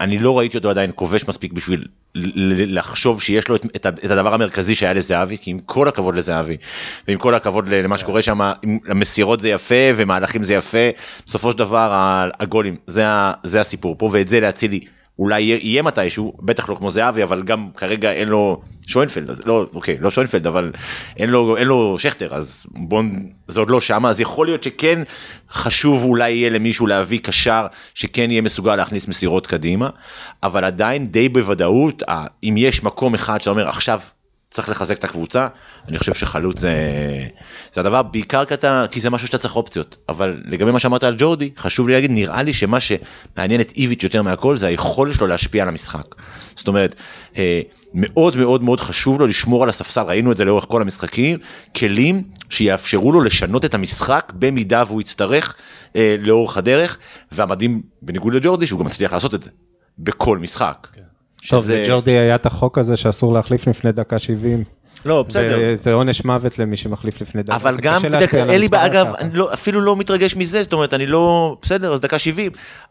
[0.00, 4.34] אני לא ראיתי אותו עדיין כובש מספיק בשביל לחשוב שיש לו את, את, את הדבר
[4.34, 6.56] המרכזי שהיה לזהבי, כי עם כל הכבוד לזהבי,
[7.08, 8.40] ועם כל הכבוד למה שקורה שם,
[8.86, 10.88] המסירות זה יפה ומהלכים זה יפה,
[11.26, 11.90] בסופו של דבר
[12.40, 13.04] הגולים, זה,
[13.42, 14.80] זה הסיפור פה, ואת זה להצילי.
[15.18, 19.66] אולי יהיה, מתישהו, בטח לא כמו זהבי, אבל גם כרגע אין לו שוינפלד, אז לא,
[19.74, 20.72] אוקיי, לא שוינפלד, אבל
[21.16, 24.62] אין לו, אין לו שכטר, אז בוא, נ- זה עוד לא שמה, אז יכול להיות
[24.62, 25.02] שכן
[25.50, 29.90] חשוב אולי יהיה למישהו להביא קשר שכן יהיה מסוגל להכניס מסירות קדימה,
[30.42, 32.02] אבל עדיין די בוודאות,
[32.42, 34.00] אם יש מקום אחד שאתה אומר עכשיו
[34.50, 35.48] צריך לחזק את הקבוצה,
[35.88, 36.72] אני חושב שחלוץ זה,
[37.72, 41.02] זה הדבר, בעיקר כי, אתה, כי זה משהו שאתה צריך אופציות, אבל לגבי מה שאמרת
[41.02, 45.14] על ג'ורדי, חשוב לי להגיד, נראה לי שמה שמעניין את איביץ' יותר מהכל זה היכולת
[45.14, 46.14] שלו להשפיע על המשחק.
[46.56, 46.94] זאת אומרת,
[47.36, 47.60] אה,
[47.94, 51.38] מאוד מאוד מאוד חשוב לו לשמור על הספסל, ראינו את זה לאורך כל המשחקים,
[51.76, 55.56] כלים שיאפשרו לו לשנות את המשחק במידה והוא יצטרך
[55.96, 56.98] אה, לאורך הדרך,
[57.32, 59.50] והמדהים בניגוד לג'ורדי שהוא גם מצליח לעשות את זה,
[59.98, 60.88] בכל משחק.
[61.50, 64.64] טוב, לג'ורדי היה את החוק הזה שאסור להחליף לפני דקה 70.
[65.08, 65.58] לא, בסדר.
[65.74, 67.56] זה עונש מוות למי שמחליף לפני דקה.
[67.56, 69.06] אבל גם, אין לי המספר בעיה, אגב.
[69.18, 72.50] אני לא, אפילו לא מתרגש מזה, זאת אומרת, אני לא, בסדר, אז דקה 70,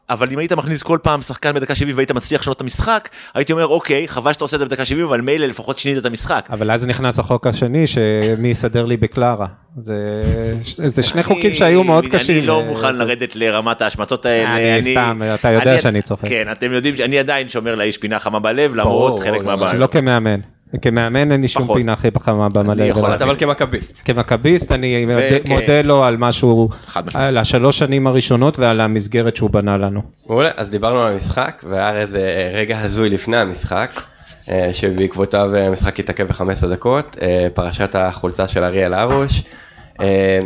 [0.10, 3.54] אבל אם היית מכניס כל פעם שחקן בדקה 70 והיית מצליח לשנות את המשחק, הייתי
[3.54, 6.48] אומר, אוקיי, חבל שאתה עושה את זה בדקה 70, אבל מילא לפחות שינית את המשחק.
[6.50, 9.48] אבל אז נכנס החוק השני, שמי יסדר לי בקלרה.
[9.80, 9.96] זה
[10.66, 12.38] זה שני חוקים שהיו מאוד קשים.
[12.38, 14.76] אני לא אה, מוכן לרדת לרמת ההשמצות האלה.
[14.78, 16.28] אני סתם, אתה יודע אני- שאני צוחק.
[16.28, 19.80] כן, אתם יודעים שאני עדיין שומר לאיש פינה חמה בלב, למרות חלק גם מהבעיות.
[19.80, 20.40] לא כמאמן.
[20.82, 21.74] כמאמן אין לי שום.
[21.74, 22.84] פינה הכי בחמה במלא.
[22.84, 24.02] יכול ולא- אתה אבל כמכביסט.
[24.06, 26.70] כמכביסט אני וכ- מודה- לו על משהו.
[27.14, 30.02] על השלוש שנים הראשונות ועל המסגרת שהוא בנה לנו.
[30.30, 33.90] מעולה, אז דיברנו על המשחק, והיה איזה רגע הזוי לפני המשחק,
[34.52, 39.44] אה, שבעקבותיו אה, המשחק התעכב ב-15 דקות, אה, פרשת החולצה של אריאל הרוש.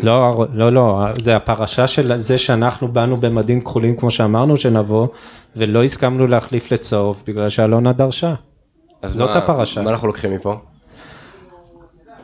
[0.03, 5.07] לא, לא, לא, זה הפרשה של זה שאנחנו באנו במדים כחולים כמו שאמרנו שנבוא,
[5.55, 8.33] ולא הסכמנו להחליף לצהוב בגלל שאלונה דרשה.
[9.01, 9.81] אז זאת מה- הפרשה.
[9.81, 10.55] מה אנחנו לוקחים מפה?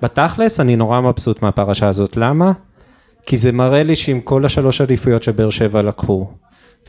[0.02, 2.52] בתכלס אני נורא מבסוט מהפרשה הזאת, למה?
[3.26, 6.28] כי זה מראה לי שעם כל השלוש אליפויות שבאר שבע לקחו,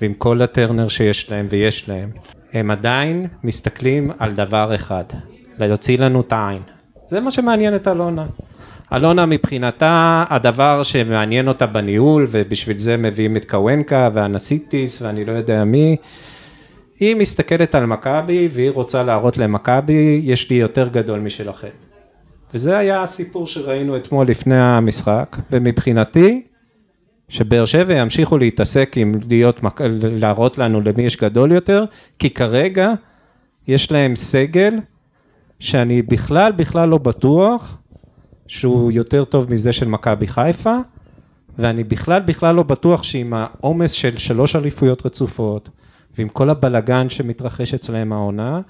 [0.02, 2.10] ועם כל הטרנר שיש להם ויש להם,
[2.52, 5.04] הם עדיין מסתכלים על דבר אחד,
[5.58, 6.62] להוציא לנו את העין.
[7.08, 8.26] זה מה שמעניין את אלונה.
[8.92, 15.64] אלונה מבחינתה, הדבר שמעניין אותה בניהול, ובשביל זה מביאים את קוונקה והנסיטיס ואני לא יודע
[15.64, 15.96] מי,
[17.00, 21.68] היא מסתכלת על מכבי והיא רוצה להראות למכבי, יש לי יותר גדול משלכם.
[22.54, 26.42] וזה היה הסיפור שראינו אתמול לפני המשחק, ומבחינתי,
[27.28, 29.60] שבאר שבע ימשיכו להתעסק עם להיות,
[30.02, 31.84] להראות לנו למי יש גדול יותר,
[32.18, 32.92] כי כרגע
[33.68, 34.74] יש להם סגל
[35.60, 37.78] שאני בכלל בכלל לא בטוח
[38.46, 40.76] שהוא יותר טוב מזה של מכבי חיפה,
[41.58, 45.68] ואני בכלל בכלל לא בטוח שעם העומס של שלוש אליפויות רצופות,
[46.16, 48.60] ועם כל הבלגן שמתרחש אצלהם העונה,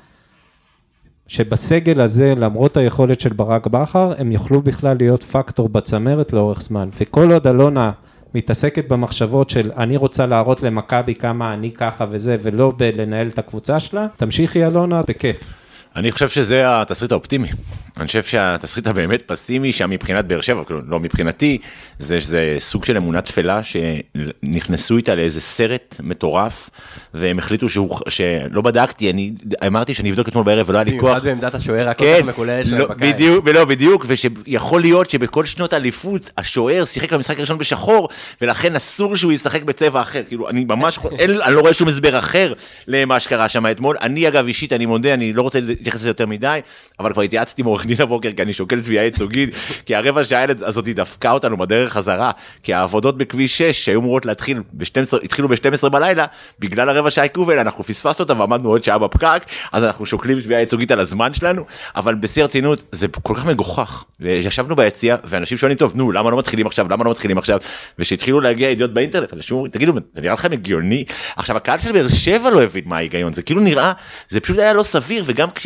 [1.27, 6.89] שבסגל הזה, למרות היכולת של ברק בכר, הם יוכלו בכלל להיות פקטור בצמרת לאורך זמן.
[7.01, 7.93] וכל עוד אלונה
[8.35, 13.81] מתעסקת במחשבות של אני רוצה להראות למכבי כמה אני ככה וזה, ולא בלנהל את הקבוצה
[13.81, 15.68] שלה, תמשיכי אלונה, בכיף.
[15.97, 17.49] אני חושב שזה התסריט האופטימי.
[17.97, 21.59] אני חושב שהתסריט הבאמת פסימי שם מבחינת באר שבע, כאילו לא מבחינתי,
[21.99, 26.71] זה שזה סוג של אמונה תפלה שנכנסו איתה לאיזה סרט מטורף
[27.15, 29.33] והם החליטו שהוא, שלא בדקתי, אני
[29.67, 31.11] אמרתי שאני אבדוק אתמול בערב ולא היה לי כוח.
[31.11, 33.15] במיוחד בעמדת השוער הכל כן, כך מקוללת לא, שלהם בקיץ.
[33.15, 38.09] בדיוק, ולא, בדיוק, ושיכול להיות שבכל שנות האליפות השוער שיחק במשחק הראשון בשחור,
[38.41, 42.19] ולכן אסור שהוא ישחק בצבע אחר, כאילו אני ממש, אין, אני לא רואה שום הסבר
[42.19, 42.53] אחר
[42.87, 46.27] למה שקרה שם אתמול, אני אגב אישית, אני מודה, אני לא רוצה להתייחס לזה יותר
[46.27, 46.61] מדי,
[47.01, 50.45] אבל כבר התייעצתי עם עורך דין הבוקר, כי אני שוקל תביעה ייצוגית, כי הרבע שעה
[50.61, 52.31] הזאת דפקה אותנו בדרך חזרה,
[52.63, 56.25] כי העבודות בכביש 6 שהיו אמורות להתחיל ב-12, התחילו ב-12 בלילה,
[56.59, 60.41] בגלל הרבע שעה עיכוב האלה אנחנו פספסנו אותה ועמדנו עוד שעה בפקק, אז אנחנו שוקלים
[60.41, 61.65] תביעה ייצוגית על הזמן שלנו,
[61.97, 66.39] אבל בשיא הרצינות זה כל כך מגוחך, וישבנו ביציע ואנשים שואלים טוב נו למה לא
[66.39, 66.87] מתחילים עכשיו?
[66.91, 67.59] למה לא מתחילים עכשיו,
[67.99, 71.05] וכשהתחילו להגיע ידיעות באינטרנט אנשים אומרים תגידו זה נראה לכם הגיוני,
[71.37, 72.97] עכשיו הקהל של באר שבע לא הבין מה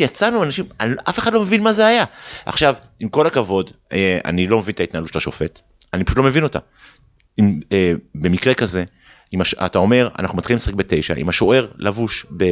[0.03, 0.65] כשיצאנו אנשים,
[1.09, 2.03] אף אחד לא מבין מה זה היה.
[2.45, 5.61] עכשיו עם כל הכבוד אה, אני לא מבין את ההתנהלות של השופט,
[5.93, 6.59] אני פשוט לא מבין אותה.
[7.39, 8.83] אה, במקרה כזה,
[9.41, 9.53] הש...
[9.53, 12.45] אתה אומר אנחנו מתחילים לשחק בתשע עם השוער לבוש ב...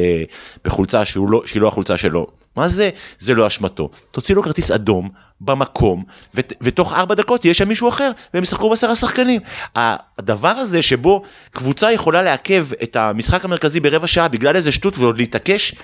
[0.64, 4.70] בחולצה שהוא לא, שהיא לא החולצה שלו מה זה זה לא אשמתו תוציא לו כרטיס
[4.70, 5.08] אדום
[5.40, 9.40] במקום, ות- ותוך ארבע דקות יהיה שם מישהו אחר, והם ישחקו בעשרה שחקנים.
[9.76, 15.18] הדבר הזה שבו קבוצה יכולה לעכב את המשחק המרכזי ברבע שעה בגלל איזה שטות ועוד
[15.18, 15.74] להתעקש,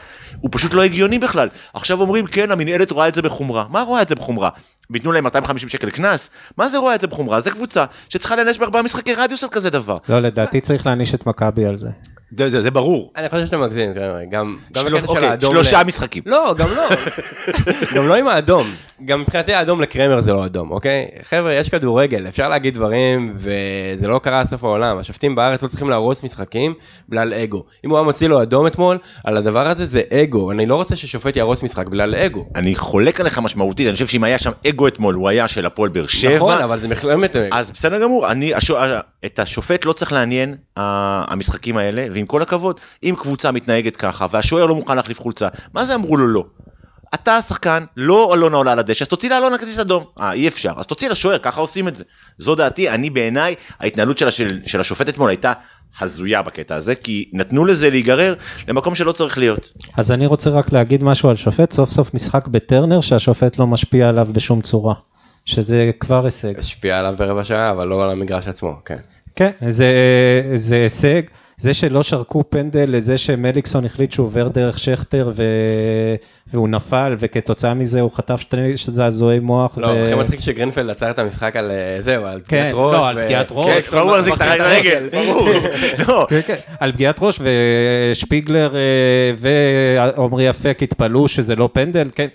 [0.41, 1.49] הוא פשוט לא הגיוני בכלל.
[1.75, 3.65] עכשיו אומרים, כן, המנהלת רואה את זה בחומרה.
[3.71, 4.51] מה רואה את זה בחומרה?
[4.91, 6.31] ויתנו להם 250 שקל קנס?
[6.57, 7.41] מה זה רואה את זה בחומרה?
[7.41, 9.99] זה קבוצה שצריכה להיענש בארבעה משחקי רדיוס על כזה דבר.
[10.09, 11.89] לא, לדעתי צריך להעניש את מכבי על זה.
[12.37, 13.13] זה, זה, זה ברור.
[13.17, 14.95] אני חושב שאתה מגזים, חבר'ה, גם גם של...
[14.95, 15.55] בקטע של אוקיי, האדום.
[15.55, 16.23] שלושה ל- משחקים.
[16.27, 16.89] לא, גם לא.
[17.95, 18.67] גם לא עם האדום.
[19.05, 21.09] גם מבחינתי האדום לקרמר זה לא אדום, אוקיי?
[21.23, 24.99] חבר'ה, יש כדורגל, אפשר להגיד דברים, וזה לא קרה עד סוף העולם.
[24.99, 26.75] השופטים בארץ לא צריכים להרוס משחקים
[27.09, 27.65] בגלל אגו.
[27.85, 30.51] אם הוא היה מוציא לו אדום אתמול, על הדבר הזה זה אגו.
[30.51, 32.47] אני לא רוצה ששופט יהרוס משחק בגלל אגו.
[32.55, 35.91] אני חולק עליך משמעותית, אני חושב שאם היה שם אגו אתמול, הוא היה של הפועל
[35.91, 36.37] באר שבע.
[36.37, 37.53] נכון, אבל זה מתאם.
[37.53, 38.53] אז בסדר גמור, אני,
[39.27, 44.67] את השופט לא צריך לעניין המשחקים האלה, ועם כל הכבוד, אם קבוצה מתנהגת ככה, והשוער
[44.67, 46.45] לא מוכן להחליף חולצה, מה זה אמרו לו לא?
[47.15, 50.05] אתה השחקן, לא אלונה עולה על הדשא, אז תוציא לאלונה כרטיס אדום.
[50.21, 50.73] אה, אי אפשר.
[50.77, 52.05] אז תוציא לשוער, ככה עושים את זה.
[52.39, 55.53] זו דעתי, אני בעיניי, ההתנהלות שלה, של, של השופט אתמול הייתה
[56.01, 58.35] הזויה בקטע הזה, כי נתנו לזה להיגרר
[58.69, 59.73] למקום שלא צריך להיות.
[59.97, 64.09] אז אני רוצה רק להגיד משהו על שופט, סוף סוף משחק בטרנר שהשופט לא משפיע
[64.09, 64.95] עליו בשום צורה,
[65.47, 66.59] שזה כבר הישג.
[66.59, 68.99] השפיע עליו ברבע שעה, אבל לא על המגרש עצמו, כן.
[69.39, 69.93] כן, זה,
[70.55, 71.23] זה הישג,
[71.57, 75.45] זה שלא שרקו פנדל לזה שמליקסון החליט שהוא עובר דרך שכטר ו...
[76.47, 79.79] והוא נפל וכתוצאה מזה הוא חטף שתי זעזועי מוח.
[79.79, 82.95] לא, הכי מצחיק שגרינפלד עצר את המשחק על אה, זהו, על כן, פגיעת ראש.
[82.95, 83.67] לא, על ו- פגיעת ראש.
[83.67, 85.49] כן, כבר הוא מחזיק את הרגל, ברור.
[86.09, 87.41] לא, כן, כן, על פגיעת ראש
[88.13, 92.29] ושפיגלר אה, ועמרי אפק התפלאו שזה לא פנדל, כן.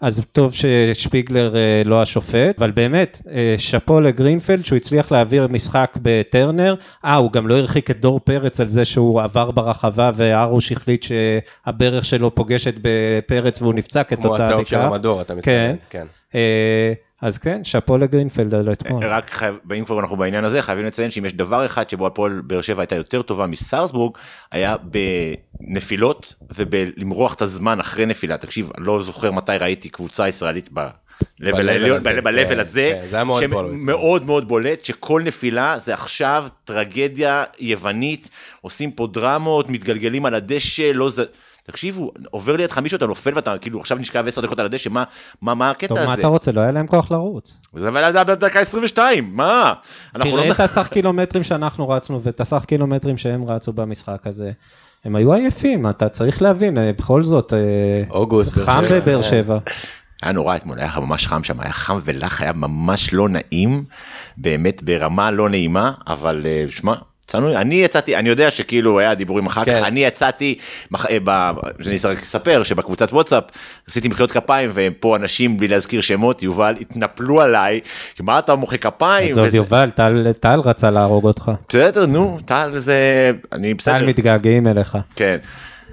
[0.00, 5.98] אז טוב ששפיגלר אה, לא השופט, אבל באמת, אה, שאפו לגרינפלד שהוא הצליח להעביר משחק
[6.02, 6.74] בטרנר.
[7.04, 11.02] אה, הוא גם לא הרחיק את דור פרץ על זה שהוא עבר ברחבה וארוש החליט
[11.02, 14.84] שהברך שלו פוגשת בפרץ והוא נפצע כמו כתוצאה הצהוב של מכך.
[14.84, 15.38] המדור, אתה כן.
[15.38, 15.76] מתכוון.
[15.90, 16.06] כן.
[16.34, 19.04] אה, אז כן, שאפו לגרינפלד על אתמול.
[19.04, 22.40] רק חייב, אם כבר אנחנו בעניין הזה, חייבים לציין שאם יש דבר אחד שבו הפועל
[22.44, 24.12] באר שבע הייתה יותר טובה מסרסבורג,
[24.50, 24.76] היה
[25.60, 28.36] בנפילות ובלמרוח את הזמן אחרי נפילה.
[28.38, 30.80] תקשיב, אני לא זוכר מתי ראיתי קבוצה ישראלית ב...
[31.40, 32.10] ב-level הזה,
[32.48, 33.70] כן, הזה, כן, זה היה מאוד בולט.
[33.72, 38.30] מאוד מאוד בולט, שכל נפילה זה עכשיו טרגדיה יוונית,
[38.60, 41.24] עושים פה דרמות, מתגלגלים על הדשא, לא זה...
[41.70, 45.04] תקשיבו, עובר לידך מישהו, אתה נופל ואתה כאילו עכשיו נשכב 10 דקות על הדשא, מה,
[45.42, 46.06] מה, מה הקטע טוב, הזה?
[46.06, 46.52] מה אתה רוצה?
[46.52, 47.52] לא היה להם כוח לרוץ.
[47.76, 49.72] זה היה בדקה 22, מה?
[50.14, 50.42] אנחנו לא...
[50.42, 54.50] תראה את הסך קילומטרים שאנחנו רצנו ואת הסך קילומטרים שהם רצו במשחק הזה.
[55.04, 59.22] הם היו עייפים, אתה צריך להבין, אה, בכל זאת, אה, אוגוסט, חם בבאר.
[59.22, 59.58] שבע.
[60.22, 63.84] היה נורא אתמול, היה ממש חם שם, היה חם ולח, היה ממש לא נעים,
[64.36, 66.94] באמת ברמה לא נעימה, אבל אה, שמע,
[67.30, 69.84] יצאנו, אני יצאתי, אני יודע שכאילו היה דיבורים אחר כך, כן.
[69.84, 70.54] אני יצאתי,
[70.90, 71.52] מח- אה, ב-
[71.86, 73.44] אני רק אספר שבקבוצת וואטסאפ
[73.88, 77.80] עשיתי מחיאות כפיים ופה אנשים בלי להזכיר שמות, יובל, התנפלו עליי,
[78.20, 79.28] מה אתה מוחא כפיים?
[79.28, 81.50] עזוב וזה- יובל, טל- טל רצה להרוג אותך.
[81.68, 82.96] בסדר, נו, טל זה,
[83.52, 84.98] אני בסדר, טל מתגעגעים אליך.
[85.16, 85.36] כן.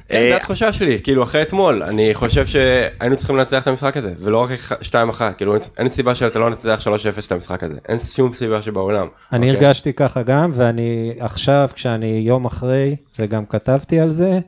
[0.10, 3.98] כן, אה, זו התחושה שלי, כאילו אחרי אתמול, אני חושב שהיינו צריכים לנצח את המשחק
[3.98, 4.50] הזה, ולא רק
[4.82, 4.94] 2-1,
[5.38, 6.88] כאילו אין- אין סיבה שאתה לא נצח 3-0
[7.28, 9.08] את המשחק הזה, אין שום סיבה שבעולם.
[9.34, 9.66] אני אוקיי?
[9.66, 14.40] הרגשתי ככה גם, ואני עכשיו, כשאני יום אחרי, וגם כתבתי על זה,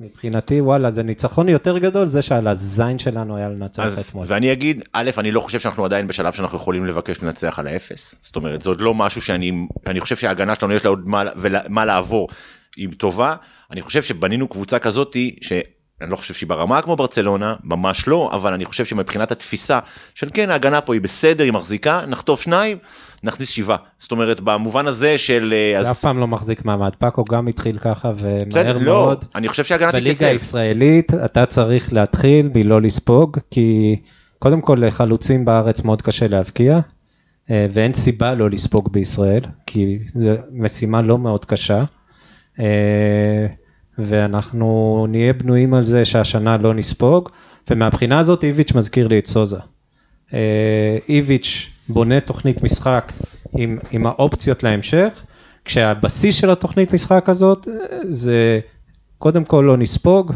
[0.00, 4.26] מבחינתי, וואלה, זה ניצחון יותר גדול, זה שעל הזין שלנו היה לנצח אז, אתמול.
[4.28, 8.14] ואני אגיד, א', אני לא חושב שאנחנו עדיין בשלב שאנחנו יכולים לבקש לנצח על האפס.
[8.22, 9.52] זאת אומרת, זה עוד לא משהו שאני,
[9.86, 12.28] אני חושב שההגנה שלנו יש לה עוד מה, ולה- מה לעבור.
[12.76, 13.34] היא טובה,
[13.70, 15.60] אני חושב שבנינו קבוצה כזאתי, שאני
[16.10, 19.78] לא חושב שהיא ברמה כמו ברצלונה, ממש לא, אבל אני חושב שמבחינת התפיסה
[20.14, 22.78] של כן, ההגנה פה היא בסדר, היא מחזיקה, נחטוף שניים,
[23.22, 23.76] נכניס שבעה.
[23.98, 25.54] זאת אומרת, במובן הזה של...
[25.56, 28.84] אה, זה אז- אף פעם לא מחזיק מעמד, פאקו גם התחיל ככה, בסדר, ומהר לא,
[28.84, 29.24] מאוד.
[29.34, 30.32] אני חושב שההגנה בליגה תתייצב.
[30.32, 33.96] הישראלית אתה צריך להתחיל מלא לספוג, כי
[34.38, 36.78] קודם כל לחלוצים בארץ מאוד קשה להבקיע,
[37.50, 41.84] אה, ואין סיבה לא לספוג בישראל, כי זו משימה לא מאוד קשה.
[42.60, 43.46] אה,
[43.98, 47.28] ואנחנו נהיה בנויים על זה שהשנה לא נספוג,
[47.70, 49.58] ומהבחינה הזאת איביץ' מזכיר לי את סוזה.
[50.34, 53.12] אה, איביץ' בונה תוכנית משחק
[53.52, 55.22] עם, עם האופציות להמשך,
[55.64, 57.72] כשהבסיס של התוכנית משחק הזאת אה,
[58.08, 58.60] זה
[59.18, 60.32] קודם כל לא נספוג,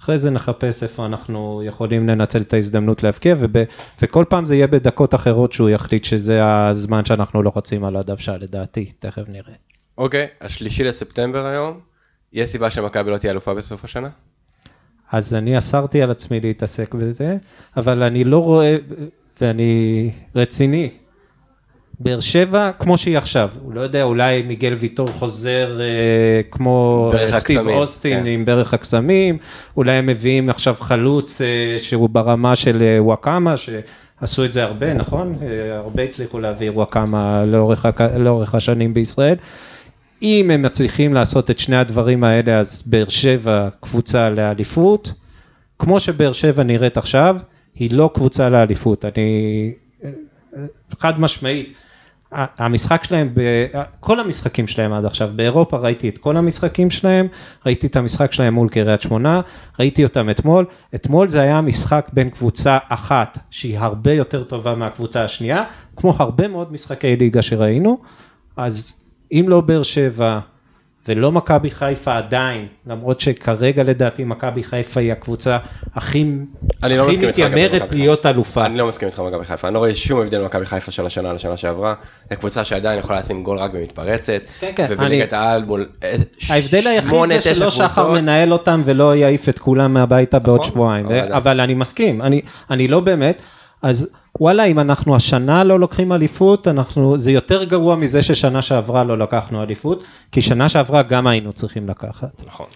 [0.00, 3.56] אחרי זה נחפש איפה אנחנו יכולים לנצל את ההזדמנות להבקיע, וב,
[4.02, 8.92] וכל פעם זה יהיה בדקות אחרות שהוא יחליט שזה הזמן שאנחנו לוחצים על הדוושה לדעתי,
[8.98, 9.54] תכף נראה.
[9.98, 11.80] אוקיי, השלישי לספטמבר היום,
[12.32, 14.08] יש סיבה שמכבי לא תהיה אלופה בסוף השנה?
[15.12, 17.36] אז אני אסרתי על עצמי להתעסק בזה,
[17.76, 18.76] אבל אני לא רואה,
[19.40, 20.90] ואני רציני.
[22.00, 27.38] באר שבע, כמו שהיא עכשיו, הוא לא יודע, אולי מיגל ויטור חוזר אה, כמו אה,
[27.38, 28.26] סטיב הקסמים, אוסטין כן.
[28.26, 29.38] עם ברך הקסמים,
[29.76, 33.54] אולי הם מביאים עכשיו חלוץ אה, שהוא ברמה של אה, וואקמה,
[34.20, 35.36] עשו את זה הרבה, נכון?
[35.42, 37.86] אה, הרבה הצליחו להביא וואקמה לאורך,
[38.18, 39.36] לאורך השנים בישראל.
[40.22, 45.12] אם הם מצליחים לעשות את שני הדברים האלה, אז באר שבע קבוצה לאליפות.
[45.78, 47.36] כמו שבאר שבע נראית עכשיו,
[47.74, 49.04] היא לא קבוצה לאליפות.
[49.04, 49.72] אני
[50.98, 51.72] חד משמעית.
[52.32, 53.66] ה- המשחק שלהם, ב-
[54.00, 57.26] כל המשחקים שלהם עד עכשיו, באירופה ראיתי את כל המשחקים שלהם,
[57.66, 59.40] ראיתי את המשחק שלהם מול קריית שמונה,
[59.78, 65.24] ראיתי אותם אתמול, אתמול זה היה משחק בין קבוצה אחת שהיא הרבה יותר טובה מהקבוצה
[65.24, 65.64] השנייה,
[65.96, 67.98] כמו הרבה מאוד משחקי ליגה שראינו,
[68.56, 69.00] אז
[69.32, 70.38] אם לא באר שבע
[71.08, 75.58] ולא מכבי חיפה עדיין, למרות שכרגע לדעתי מכבי חיפה היא הקבוצה
[75.94, 76.24] הכי,
[76.82, 78.66] לא הכי לגבי מתיימרת מכבי להיות אלופה.
[78.66, 81.32] אני לא מסכים איתך במכבי חיפה, אני לא רואה שום הבדל במכבי חיפה של השנה
[81.32, 81.94] לשנה שעברה.
[82.30, 84.42] זו קבוצה שעדיין יכולה לשים גול רק במתפרצת.
[84.60, 86.16] כן, כן, ובליגת העל מול אה,
[86.48, 88.12] ההבדל היחיד זה שלא שחר.
[88.12, 92.22] מנהל אותם ולא יעיף את כולם מהביתה בעוד נכון, שבועיים, אבל- אני מסכים,
[92.70, 93.42] אני לא באמת,
[93.86, 94.08] אז
[94.40, 99.18] וואלה אם אנחנו השנה לא לוקחים אליפות, אנחנו, זה יותר גרוע מזה ששנה שעברה לא
[99.18, 102.42] לקחנו אליפות, כי שנה שעברה גם היינו צריכים לקחת.
[102.46, 102.66] נכון.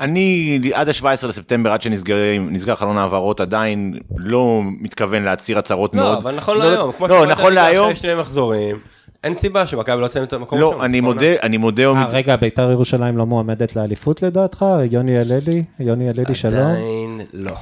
[0.00, 6.12] אני עד ה-17 לספטמבר, עד שנסגר חלון העברות, עדיין לא מתכוון להצהיר הצהרות מאוד.
[6.12, 8.76] לא, אבל נכון לא- להיום, כמו לא, שאמרת נכון להיום, אחרי שני מחזורים,
[9.24, 11.14] אין סיבה שמכבי לא תסיים את המקום לא, אני נכון?
[11.14, 14.64] מודה, אני מודה, אה, רגע, ביתר ירושלים לא מועמדת לאליפות לדעתך?
[14.90, 15.64] יוני יללי?
[15.80, 16.54] יוני יללי שלום?
[16.54, 17.52] עדיין לא.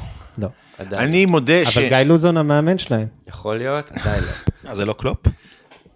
[0.80, 0.84] לא.
[0.84, 1.08] עדיין.
[1.08, 1.78] אני מודה ש...
[1.78, 4.30] אבל גיא לוזון המאמן שלהם, יכול להיות, עדיין לא.
[4.70, 5.18] אה, זה לא קלופ?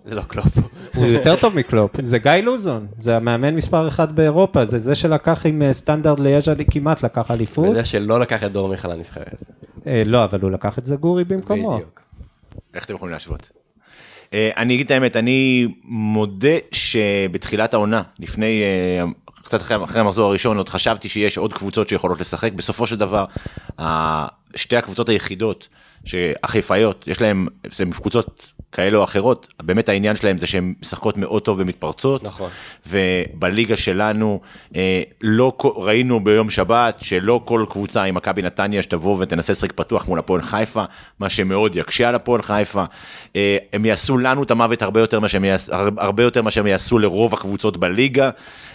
[0.05, 0.59] זה לא קלופ.
[0.97, 5.47] הוא יותר טוב מקלופ, זה גיא לוזון, זה המאמן מספר אחת באירופה, זה זה שלקח
[5.47, 7.69] עם אה, סטנדרד ליאז' כמעט לקח אליפות.
[7.69, 9.43] וזה שלא לקח את דור מיכה לנבחרת.
[9.87, 11.75] אה, לא, אבל הוא לקח את זגורי במקומו.
[11.75, 12.03] בדיוק.
[12.75, 13.51] איך אתם יכולים להשוות?
[14.35, 19.05] אה, אני אגיד את האמת, אני מודה שבתחילת העונה, לפני, אה,
[19.45, 22.53] קצת אחרי, אחרי המחזור הראשון, עוד חשבתי שיש עוד קבוצות שיכולות לשחק.
[22.53, 23.25] בסופו של דבר,
[24.57, 25.69] שתי הקבוצות היחידות,
[26.43, 31.43] החיפאיות, יש להן, זה קבוצות כאלה או אחרות, באמת העניין שלהם זה שהן משחקות מאוד
[31.43, 32.23] טוב במתפרצות.
[32.23, 32.51] נכון.
[32.87, 34.41] ובליגה שלנו
[34.77, 40.09] אה, לא ראינו ביום שבת שלא כל קבוצה עם מכבי נתניה שתבוא ותנסה לשחק פתוח
[40.09, 40.85] מול הפועל חיפה,
[41.19, 42.85] מה שמאוד יקשה על הפועל חיפה.
[43.37, 45.01] אה, הם יעשו לנו את המוות הרבה
[46.23, 48.31] יותר מאשר הם יעשו לרוב הקבוצות בליגה,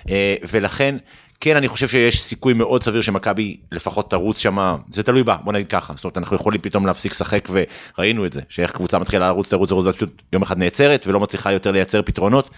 [0.10, 0.96] אה, ולכן.
[1.40, 5.54] כן, אני חושב שיש סיכוי מאוד סביר שמכבי לפחות תרוץ שמה, זה תלוי בה, בוא
[5.54, 7.50] נגיד ככה, זאת אומרת אנחנו יכולים פתאום להפסיק לשחק
[7.98, 11.52] וראינו את זה, שאיך קבוצה מתחילה לרוץ, תרוץ, תרוץ, פשוט יום אחד נעצרת ולא מצליחה
[11.52, 12.50] יותר לייצר פתרונות.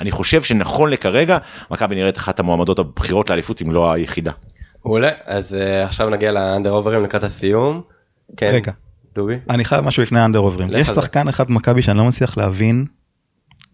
[0.00, 1.38] אני חושב שנכון לכרגע,
[1.70, 4.32] מכבי נראית אחת המועמדות הבכירות לאליפות אם לא היחידה.
[4.84, 7.82] מעולה, אז אה, עכשיו נגיע לאנדר אוברים לקראת הסיום.
[8.36, 8.72] כן, רגע.
[9.14, 9.38] דובי?
[9.50, 10.68] אני חייב משהו לפני האנדר עוברים.
[10.68, 10.94] לך יש זה.
[10.94, 12.86] שחקן אחד במכבי שאני לא מצליח להבין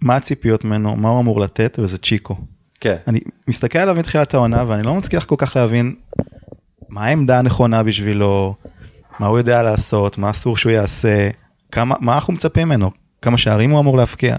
[0.00, 2.36] מה הציפיות ממנו, מה הוא אמור לתת, וזה צ'יקו.
[2.82, 2.96] כן.
[3.08, 5.94] אני מסתכל עליו מתחילת העונה ואני לא מצליח כל כך להבין
[6.88, 8.54] מה העמדה הנכונה בשבילו,
[9.18, 11.28] מה הוא יודע לעשות, מה אסור שהוא יעשה,
[11.72, 12.90] כמה, מה אנחנו מצפים ממנו,
[13.22, 14.36] כמה שערים הוא אמור להבקיע.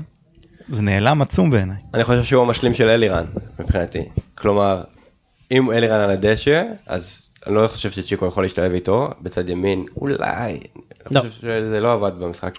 [0.70, 1.78] זה נעלם עצום בעיניי.
[1.94, 3.26] אני חושב שהוא המשלים של אלירן,
[3.60, 4.06] מבחינתי.
[4.36, 4.84] כלומר,
[5.52, 10.60] אם אלירן על הדשא, אז אני לא חושב שצ'יקו יכול להשתלב איתו, בצד ימין, אולי.
[11.12, 11.20] לא.
[11.20, 12.54] אני חושב שזה לא עבד במשחק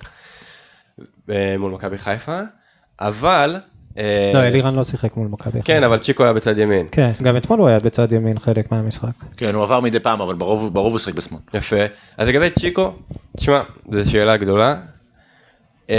[1.30, 2.40] אה, מול מכבי חיפה,
[3.00, 3.56] אבל...
[3.98, 5.52] אה, לא, אלירן לא שיחק מול מכבי.
[5.52, 5.64] חיפה.
[5.64, 6.86] כן, אבל צ'יקו היה בצד ימין.
[6.92, 9.12] כן, גם אתמול הוא היה בצד ימין חלק מהמשחק.
[9.36, 11.40] כן, הוא עבר מדי פעם, אבל ברוב, הוא שיחק בשמאל.
[11.54, 11.76] יפה.
[12.18, 12.92] אז לגבי צ'יקו,
[13.36, 14.76] תשמע, זו שאלה גדולה.
[15.88, 15.94] אמ,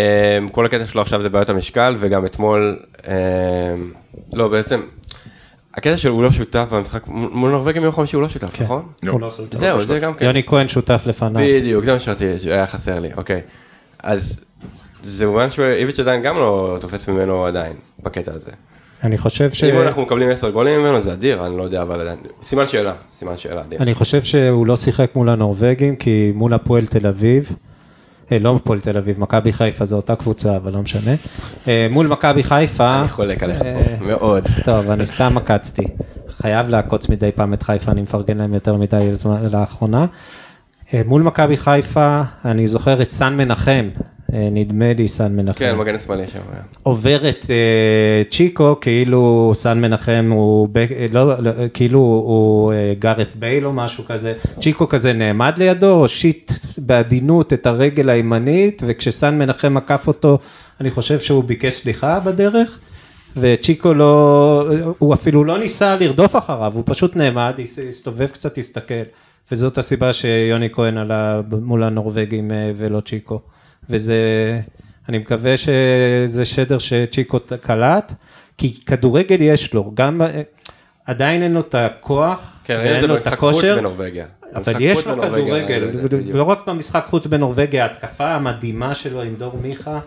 [0.51, 3.11] כל הקטע שלו עכשיו זה בעיות המשקל, וגם אתמול, אמ,
[4.33, 4.81] לא בעצם,
[5.73, 8.63] הקטע שלו הוא לא שותף במשחק, מול נורבגים ביום חמישי הוא לא שותף, כן.
[8.63, 8.87] נכון?
[9.03, 9.11] לא.
[9.11, 9.57] הוא לא סולטן.
[9.57, 10.25] זהו, זה גם כן.
[10.25, 11.43] יוני כהן שותף לפניו.
[11.45, 13.41] בדיוק, זה מה שרציתי, שהיה חסר לי, אוקיי.
[14.03, 14.39] אז
[15.05, 18.51] זה מובן שאיביץ' עדיין גם לא תופס ממנו עדיין, בקטע הזה.
[19.03, 19.63] אני חושב ש...
[19.63, 22.93] אם אנחנו מקבלים 10 גולים ממנו זה אדיר, אני לא יודע, אבל עדיין, סימן שאלה,
[23.13, 23.79] סימן שאלה אדיר.
[23.81, 27.55] אני חושב שהוא לא שיחק מול הנורבגים, כי מול הפועל תל אביב,
[28.31, 31.11] אה, לא הפועל תל אביב, מכבי חיפה זו אותה קבוצה, אבל לא משנה.
[31.67, 32.99] אה, מול מכבי חיפה...
[32.99, 34.43] אני חולק עליך אה, פה, מאוד.
[34.65, 35.83] טוב, אני סתם עקצתי.
[36.29, 40.05] חייב לעקוץ מדי פעם את חיפה, אני מפרגן להם יותר מדי זמן- לאחרונה.
[40.93, 43.89] אה, מול מכבי חיפה, אני זוכר את סן מנחם,
[44.33, 45.59] נדמה לי סן מנחם.
[45.59, 46.39] כן, מגן שמאלי שם.
[46.53, 46.61] היה.
[46.83, 52.93] עובר את אה, צ'יקו כאילו סן מנחם הוא ב- אה, לא, לא, כאילו הוא אה,
[52.99, 59.37] גארט בייל או משהו כזה, צ'יקו כזה נעמד לידו, הושיט בעדינות את הרגל הימנית וכשסן
[59.37, 60.37] מנחם עקף אותו
[60.81, 62.79] אני חושב שהוא ביקש סליחה בדרך
[63.37, 64.65] וצ'יקו לא,
[64.99, 68.93] הוא אפילו לא ניסה לרדוף אחריו, הוא פשוט נעמד, הס- הסתובב קצת, הסתכל
[69.51, 73.39] וזאת הסיבה שיוני כהן עלה מול הנורבגים אה, ולא צ'יקו
[73.89, 74.15] וזה,
[75.09, 78.13] אני מקווה שזה שדר שצ'יקו קלט,
[78.57, 80.21] כי כדורגל יש לו, גם,
[81.05, 83.79] עדיין אין לו את הכוח, כן, ואין לו את הכושר.
[84.55, 85.89] אבל יש לו כדורגל.
[86.33, 89.99] לא רק במשחק חוץ בנורבגיה, ההתקפה המדהימה שלו עם דור מיכה,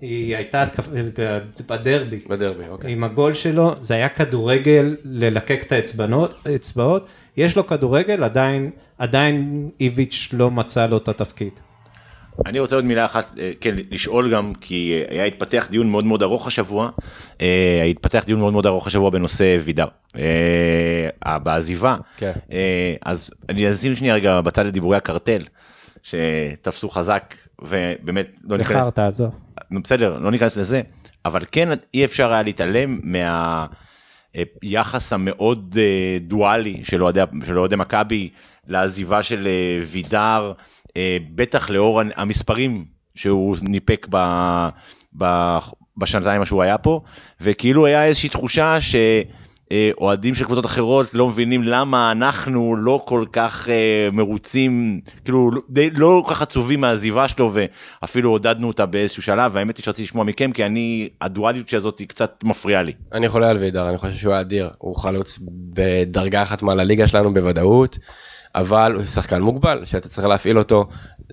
[0.00, 2.20] היא הייתה התקפ- בדרבי.
[2.28, 2.92] בדרבי, אוקיי.
[2.92, 5.72] עם הגול שלו, זה היה כדורגל ללקק את
[6.46, 7.06] האצבעות.
[7.36, 11.52] יש לו כדורגל, עדיין, עדיין איביץ' לא מצא לו את התפקיד.
[12.46, 16.04] אני רוצה עוד מילה אחת, אה, כן, לשאול גם, כי אה, היה התפתח דיון מאוד
[16.04, 16.90] מאוד ארוך השבוע,
[17.40, 19.86] אה, התפתח דיון מאוד מאוד ארוך השבוע בנושא וידר.
[21.42, 22.32] בעזיבה, כן.
[22.52, 25.42] אה, אז אני אשים שנייה רגע בצד לדיבורי הקרטל,
[26.02, 29.30] שתפסו חזק, ובאמת לא ניכנס, בחרת, עזוב.
[29.70, 30.82] נו, בסדר, לא ניכנס לזה,
[31.24, 33.00] אבל כן אי אפשר היה להתעלם
[34.62, 37.02] מהיחס המאוד אה, דואלי של
[37.58, 38.30] אוהדי מכבי
[38.66, 39.48] לעזיבה של
[39.90, 40.52] וידר,
[41.34, 42.84] בטח לאור המספרים
[43.14, 44.16] שהוא ניפק ב,
[45.18, 45.56] ב,
[45.96, 47.00] בשנתיים שהוא היה פה,
[47.40, 48.94] וכאילו היה איזושהי תחושה ש...
[49.72, 55.50] אה, אוהדים של קבוצות אחרות לא מבינים למה אנחנו לא כל כך אה, מרוצים, כאילו
[55.70, 60.02] די, לא כל כך עצובים מהעזיבה שלו ואפילו עודדנו אותה באיזשהו שלב והאמת היא שרציתי
[60.02, 62.92] לשמוע מכם כי אני, הדואליות הזאת היא קצת מפריעה לי.
[63.12, 65.38] אני חולה על וידר, אני חושב שהוא אדיר, הוא חלוץ
[65.74, 67.98] בדרגה אחת מעל הליגה שלנו בוודאות,
[68.56, 70.84] אבל הוא שחקן מוגבל, שאתה צריך להפעיל אותו,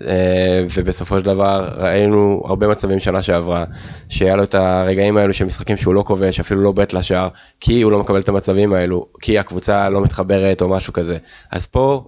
[0.01, 3.65] אה, ובסופו של דבר ראינו הרבה מצבים שנה שעברה,
[4.09, 7.81] שהיה לו את הרגעים האלו של משחקים שהוא לא כובש, אפילו לא בית לשער, כי
[7.81, 11.17] הוא לא מקבל את המצבים האלו, כי הקבוצה לא מתחברת או משהו כזה.
[11.51, 12.03] אז פה,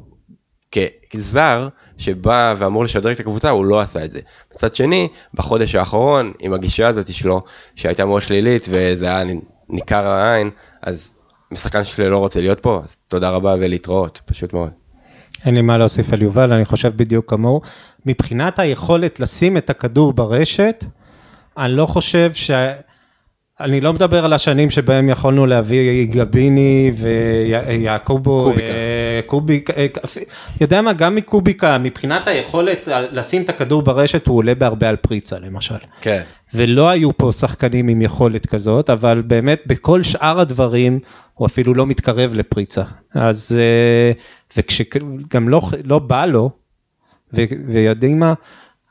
[1.12, 4.20] כזר שבא ואמור לשדרג את הקבוצה, הוא לא עשה את זה.
[4.56, 7.42] מצד שני, בחודש האחרון, עם הגישה הזאת שלו,
[7.76, 9.24] שהייתה מאוד שלילית וזה היה
[9.70, 10.50] ניכר העין,
[10.82, 11.10] אז
[11.52, 14.85] משחקן שלי לא רוצה להיות פה, אז תודה רבה ולהתראות, פשוט מאוד.
[15.46, 17.62] אין לי מה להוסיף על יובל, אני חושב בדיוק כמוהו.
[18.06, 20.86] מבחינת היכולת לשים את הכדור ברשת,
[21.58, 22.52] אני לא חושב ש...
[23.60, 28.68] אני לא מדבר על השנים שבהם יכולנו להביא גביני ויעקובו, קוביקה.
[28.68, 29.86] אה, קוביק, אה,
[30.62, 35.40] יודע מה, גם מקוביקה, מבחינת היכולת לשים את הכדור ברשת, הוא עולה בהרבה על פריצה
[35.40, 35.76] למשל.
[36.02, 36.22] כן.
[36.54, 41.00] ולא היו פה שחקנים עם יכולת כזאת, אבל באמת בכל שאר הדברים
[41.34, 42.84] הוא אפילו לא מתקרב לפריצה.
[43.14, 44.12] אז, אה,
[44.58, 46.50] וכשגם לא, לא בא לו,
[47.34, 48.34] ו, ויודעים מה,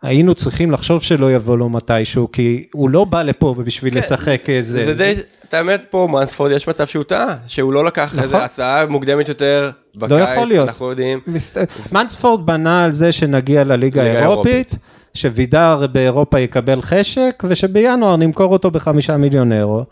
[0.02, 4.78] היינו צריכים לחשוב שלא יבוא לו מתישהו, כי הוא לא בא לפה בשביל לשחק איזה...
[4.78, 5.14] כן, זה די,
[5.48, 8.22] את האמת פה מנספורד יש מצב שהוא טעה, שהוא לא לקח נכון.
[8.24, 10.68] איזה הצעה מוקדמת יותר בקיץ, לא יכול להיות.
[10.68, 11.20] אנחנו יודעים.
[11.26, 11.56] מס-
[11.92, 14.74] מנספורד בנה על זה שנגיע לליגה ליגה האירופית,
[15.14, 19.84] שווידר באירופה יקבל חשק, ושבינואר נמכור אותו בחמישה מיליון אירו.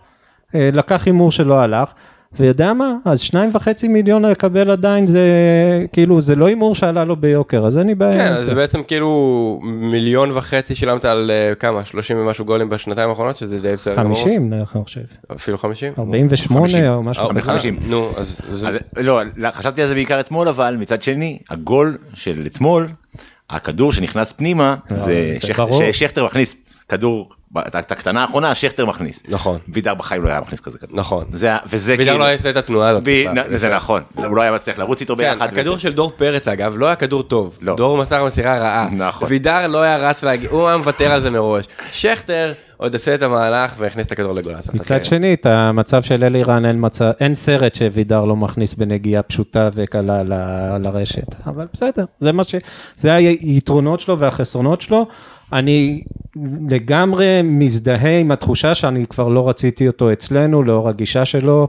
[0.54, 1.92] אה, לקח הימור שלא הלך,
[2.36, 5.20] ויודע מה, אז שניים וחצי מיליון לקבל עדיין זה,
[5.92, 8.54] כאילו, זה לא הימור שעלה לו ביוקר, אז אין לי בעיה כן, זה.
[8.54, 11.84] בעצם כאילו מיליון וחצי שילמת על אה, כמה?
[11.84, 14.16] 30 ומשהו גולים בשנתיים האחרונות, שזה די בסדר גמור.
[14.16, 15.00] 50, אני חושב.
[15.36, 15.92] אפילו 50?
[15.98, 16.84] 48 50.
[16.84, 17.40] או משהו אה, כזה.
[17.40, 17.78] 50.
[17.88, 18.40] נו, אז
[18.96, 22.86] לא, לא, חשבתי על זה בעיקר אתמול אבל מצד שני הגול של אתמול
[23.51, 25.82] הכדור שנכנס פנימה לא, זה זה שכ- ברור.
[25.93, 26.57] ששכטר מכניס
[26.88, 31.24] כדור את הקטנה האחרונה שכטר מכניס נכון, וידר בחיים לא היה מכניס כזה כדור נכון.
[31.32, 33.05] זה וזה וידר כאילו לא יעשה את התנועה הזאת.
[33.53, 35.49] זה נכון זה- הוא לא היה מצליח לרוץ איתו כן, ביחד.
[35.49, 37.76] הכדור של דור פרץ אגב לא היה כדור טוב, לא.
[37.76, 39.28] דור מסר מסירה רעה, נכון.
[39.30, 43.22] וידר לא היה רץ להגיע, הוא היה מוותר על זה מראש, שכטר עוד עשה את
[43.22, 44.56] המהלך והכניס את הכדור לגול.
[44.56, 45.04] אז מצד.
[45.04, 50.22] שני, את המצב של אלירן, אין, מצב, אין סרט שווידר לא מכניס בנגיעה פשוטה וקלה
[50.22, 52.54] ל- לרשת, אבל בסדר, זה מה ש...
[52.96, 55.06] זה היתרונות שלו והחסרונות שלו.
[55.52, 56.02] אני
[56.68, 61.68] לגמרי מזדהה עם התחושה שאני כבר לא רציתי אותו אצלנו, לאור הגישה שלו,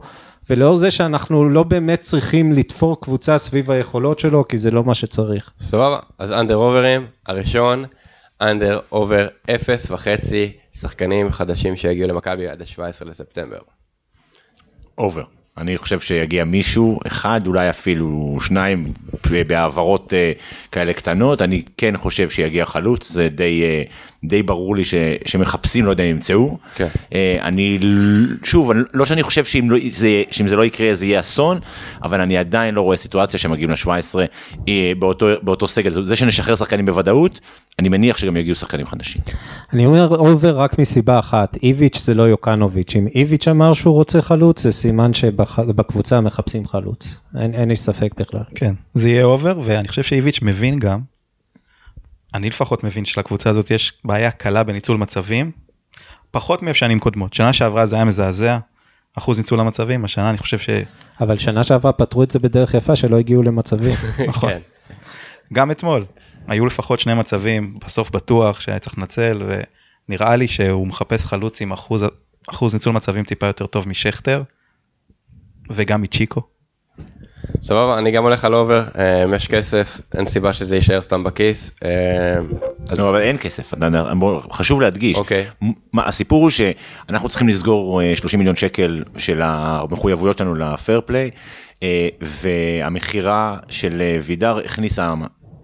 [0.50, 4.94] ולאור זה שאנחנו לא באמת צריכים לתפור קבוצה סביב היכולות שלו, כי זה לא מה
[4.94, 5.50] שצריך.
[5.60, 7.84] סבבה, אז under over־ים, הראשון,
[8.40, 13.58] under over אפס וחצי שחקנים חדשים שהגיעו למכבי עד ה-17 לספטמבר.
[14.98, 15.24] over.
[15.58, 18.92] אני חושב שיגיע מישהו, אחד, אולי אפילו שניים,
[19.46, 20.32] בהעברות אה,
[20.72, 21.42] כאלה קטנות.
[21.42, 23.82] אני כן חושב שיגיע חלוץ, זה די, אה,
[24.28, 24.94] די ברור לי ש,
[25.26, 26.58] שמחפשים, לא יודע אם ימצאו.
[26.74, 26.88] כן.
[27.14, 27.78] אה, אני,
[28.42, 31.58] שוב, אני- לא שאני חושב שאם, לא, זה, שאם זה לא יקרה זה יהיה אסון,
[32.02, 33.88] אבל אני עדיין לא רואה סיטואציה שמגיעים ל-17
[34.68, 36.04] אה, באותו, באותו סגל.
[36.04, 37.40] זה שנשחרר שחקנים בוודאות,
[37.78, 39.22] אני מניח שגם יגיעו שחקנים חדשים.
[39.72, 44.22] אני אומר אובר רק מסיבה אחת, איביץ' זה לא יוקנוביץ', אם איביץ' אמר שהוא רוצה
[44.22, 48.40] חלוץ, זה סימן שבקבוצה מחפשים חלוץ, אין, אין לי ספק בכלל.
[48.54, 50.98] כן, זה יהיה אובר, ואני חושב שאיביץ' מבין גם,
[52.34, 55.50] אני לפחות מבין שלקבוצה הזאת יש בעיה קלה בניצול מצבים,
[56.30, 57.34] פחות מאיפה שנים קודמות.
[57.34, 58.58] שנה שעברה זה היה מזעזע,
[59.18, 60.58] אחוז ניצול המצבים, השנה אני חושב
[61.20, 63.94] אבל שנה שעברה פתרו את זה בדרך יפה שלא הגיעו למצבים.
[64.28, 64.50] נכון.
[64.50, 64.60] כן.
[65.50, 66.04] שגם אתמול
[66.46, 69.42] היו לפחות שני מצבים, בסוף בטוח שהיה צריך לנצל,
[70.08, 72.04] ונראה לי שהוא מחפש חלוץ עם אחוז,
[72.50, 74.42] אחוז ניצול מצבים טיפה יותר טוב משכטר.
[75.70, 76.42] וגם מצ'יקו.
[77.60, 81.24] סבבה, אני גם הולך על over, אה, אם יש כסף, אין סיבה שזה יישאר סתם
[81.24, 81.72] בכיס.
[81.84, 81.90] אה,
[82.90, 83.74] אז לא, אבל אין כסף,
[84.52, 85.16] חשוב להדגיש.
[85.16, 85.44] אוקיי.
[85.92, 91.00] מה, הסיפור הוא שאנחנו צריכים לסגור אה, 30 מיליון שקל של המחויבויות שלנו ל fair
[91.04, 91.30] play,
[91.82, 95.14] אה, והמכירה של אה, וידר הכניסה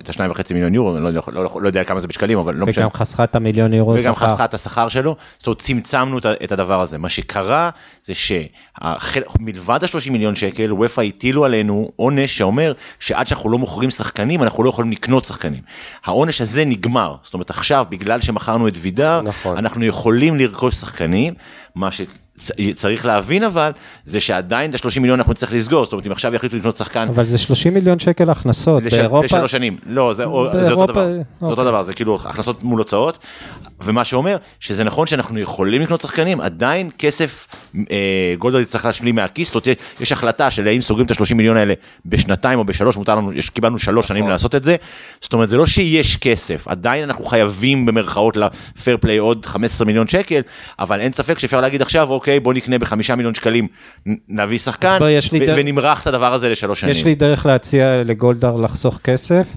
[0.03, 2.55] את השניים וחצי מיליון יורו, אני לא, לא, לא, לא יודע כמה זה בשקלים, אבל
[2.55, 2.87] לא משנה.
[2.87, 4.27] וגם חסכה את המיליון יורו וגם שכר.
[4.27, 6.99] חסכה את השכר שלו, זאת אומרת צמצמנו את הדבר הזה.
[6.99, 7.71] מה שקרה
[8.05, 14.43] זה שמלבד ה-30 מיליון שקל, וופא הטילו עלינו עונש שאומר שעד שאנחנו לא מוכרים שחקנים,
[14.43, 15.63] אנחנו לא יכולים לקנות שחקנים.
[16.05, 19.57] העונש הזה נגמר, זאת אומרת עכשיו בגלל שמכרנו את וידר, נכון.
[19.57, 21.35] אנחנו יכולים לרכוש שחקנים,
[21.75, 21.91] מה
[22.41, 23.71] שצריך להבין אבל,
[24.05, 27.09] זה שעדיין את ה-30 מיליון אנחנו נצטרך לסגור, זאת אומרת אם עכשיו יחליטו לקנות שחקן
[27.09, 30.83] אבל זה 30 מיליון שקל הכנסות, לשל- באירופה, לשלוש שנים, לא, זה, או- זה באירופה,
[30.83, 31.65] אותו דבר, זה אותו אוקיי.
[31.65, 33.19] דבר, זה כאילו הכנסות מול הוצאות,
[33.81, 37.47] ומה שאומר שזה נכון שאנחנו יכולים לקנות שחקנים, עדיין כסף
[37.91, 37.97] אה,
[38.39, 41.75] גולדרד יצטרך להשלים מהכיס, זאת אומרת יש החלטה של האם סוגרים את ה-30 מיליון האלה
[42.07, 44.33] בשנתיים או בשלוש, מותר לנו, יש, קיבלנו שלוש שנים נכון.
[44.33, 44.77] לעשות את זה,
[45.21, 50.09] זאת אומרת זה לא שיש כסף, עדיין אנחנו חייבים במרכאות לפייר פליי עוד 15 מיליון
[50.09, 50.41] שקל,
[50.79, 53.67] אבל אין ספק שאפשר להגיד עכשיו אוקיי בוא נקנה בחמישה מיליון שקלים,
[54.29, 56.91] נביא שחקן, ו- דרך- ונמרח את הדבר הזה לשלוש שנים.
[56.91, 59.57] יש לי דרך להציע לגולדהר לחסוך כסף,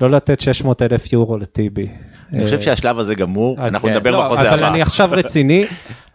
[0.00, 1.86] לא לתת 600 אלף יורו לטיבי.
[2.32, 3.94] אני חושב שהשלב הזה גמור, אנחנו כן.
[3.94, 4.54] נדבר לא, בחוזה הבא.
[4.54, 5.64] אבל אני עכשיו רציני,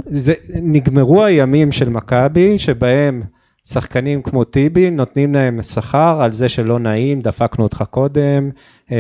[0.08, 3.24] זה, נגמרו הימים של מכבי שבהם
[3.68, 8.50] שחקנים כמו טיבי נותנים להם שכר על זה שלא נעים, דפקנו אותך קודם
[8.91, 8.98] אה,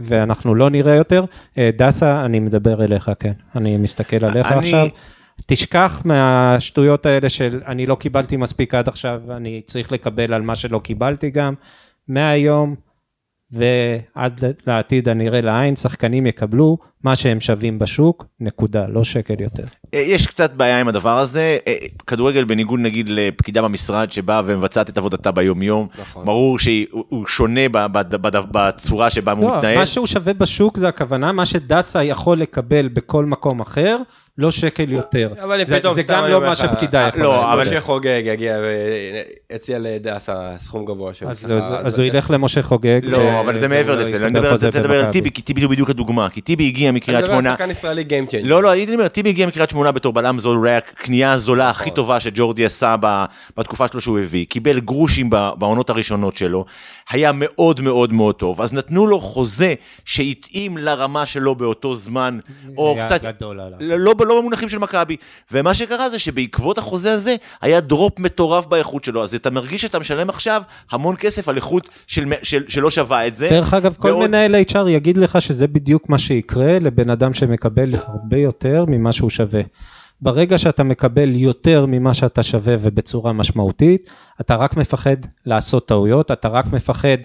[0.00, 1.24] ואנחנו לא נראה יותר.
[1.58, 4.86] אה, דסה, אני מדבר אליך, כן, אני מסתכל עליך אני- עכשיו.
[5.46, 10.56] תשכח מהשטויות האלה של אני לא קיבלתי מספיק עד עכשיו, אני צריך לקבל על מה
[10.56, 11.54] שלא קיבלתי גם.
[12.08, 12.74] מהיום
[13.50, 19.62] ועד לעתיד הנראה לעין, שחקנים יקבלו מה שהם שווים בשוק, נקודה, לא שקל יותר.
[19.94, 21.74] אה, יש קצת בעיה עם הדבר הזה, אה,
[22.06, 26.24] כדורגל בניגוד נגיד לפקידה במשרד שבאה ומבצעת את עבודתה ביום יום, נכון.
[26.24, 29.78] ברור שהוא שונה ב- ב- ב- בצורה שבה הוא לא, מתנהל.
[29.78, 33.96] מה שהוא שווה בשוק זה הכוונה, מה שדסה יכול לקבל בכל מקום אחר,
[34.38, 35.28] לא שקל יותר.
[35.44, 37.22] אבל זה, פתאום זה גם אני לא מה שפקידה אה, יכולה.
[37.24, 37.52] לא.
[37.52, 38.58] אבל שחוגג יגיע
[39.50, 43.00] ויציע לדסה סכום גבוה של אז, שכר, אז, אז הוא ילך למשה חוגג.
[43.02, 45.12] לא, ו- אבל זה מעבר לזה, אני מדבר- חוזה רוצה לדבר על.
[45.12, 47.70] טיבי, כי טיבי הוא בדיוק הדוגמה, כי טיבי הגיע אני מקריית מדבר על שמונה, שחקן
[47.70, 48.36] ישראלי Changer.
[48.42, 51.90] לא, לא, הייתי אומר, טיבי הגיע מקריית שמונה בתור בלם זול, אולי הקנייה הזולה הכי
[51.90, 52.96] טובה שג'ורדי עשה
[53.56, 56.64] בתקופה שלו שהוא הביא, קיבל גרושים בעונות הראשונות שלו,
[57.10, 62.38] היה מאוד מאוד מאוד טוב, אז נתנו לו חוזה שהתאים לרמה שלו באותו זמן,
[62.76, 63.78] או היה קצת, גדול עליו.
[63.80, 65.16] לא, לא, לא במונחים של מכבי,
[65.52, 69.98] ומה שקרה זה שבעקבות החוזה הזה היה דרופ מטורף באיכות שלו, אז אתה מרגיש שאתה
[69.98, 73.48] משלם עכשיו המון כסף על איכות של, של, שלא שווה את זה.
[73.50, 77.94] דרך אגב, כל ועוד- מנהל HR יגיד לך שזה בדיוק מה שיקרה לבן אדם שמקבל
[78.06, 79.60] הרבה יותר ממה שהוא שווה.
[80.22, 84.10] ברגע שאתה מקבל יותר ממה שאתה שווה ובצורה משמעותית,
[84.40, 85.16] אתה רק מפחד
[85.46, 87.18] לעשות טעויות, אתה רק מפחד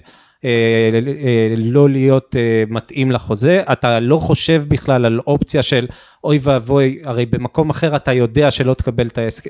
[0.46, 0.90] אה,
[1.24, 5.88] אה, לא להיות אה, מתאים לחוזה, אתה לא חושב בכלל על אופציה של
[6.24, 9.08] אוי ואבוי, הרי במקום אחר אתה יודע שלא תקבל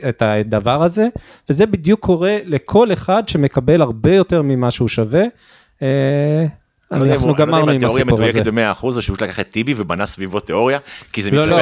[0.10, 1.08] את הדבר הזה,
[1.50, 5.24] וזה בדיוק קורה לכל אחד שמקבל הרבה יותר ממה שהוא שווה.
[6.91, 8.39] אני לא אנחנו לא יודע גמרנו אם עם התיאוריה הסיפור הזה.
[8.39, 10.79] מדויקת ב-100% או שהוא לקח את טיבי ובנה סביבו תיאוריה,
[11.13, 11.57] כי זה לא, לא,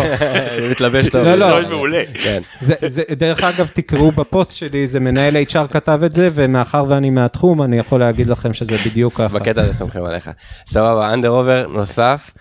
[0.71, 1.21] מתלבש טוב.
[1.25, 1.69] לא, לא.
[1.69, 2.03] מעולה.
[2.13, 2.41] כן.
[2.59, 7.09] זה, זה, דרך אגב, תקראו בפוסט שלי, זה מנהל HR כתב את זה, ומאחר ואני
[7.09, 9.27] מהתחום, אני יכול להגיד לכם שזה בדיוק ככה.
[9.27, 10.31] בקטע הזה סומכים עליך.
[10.69, 12.31] סבבה, אנדר עובר נוסף,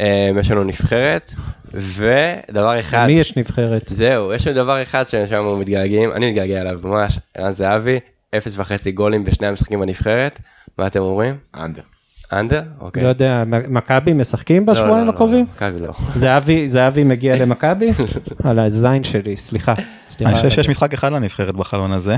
[0.00, 1.34] אה, יש לנו נבחרת,
[1.74, 3.88] ודבר אחד, מי יש נבחרת?
[3.88, 7.98] זהו, יש לנו דבר אחד ששם מתגעגעים, אני מתגעגע אליו ממש, ערן זהבי,
[8.36, 10.38] אפס וחצי גולים בשני המשחקים בנבחרת,
[10.78, 11.36] מה אתם אומרים?
[11.54, 11.82] אנדר.
[12.32, 12.62] אנדר?
[12.80, 13.02] אוקיי.
[13.02, 15.46] לא יודע, מכבי משחקים לא, לא, בשבועיים לא, הקרובים?
[15.54, 15.92] מכבי לא.
[16.66, 17.92] זהבי מגיע למכבי?
[18.44, 19.74] על הזין שלי, סליחה.
[20.20, 22.16] אני חושב שיש משחק אחד לנבחרת בחלון הזה.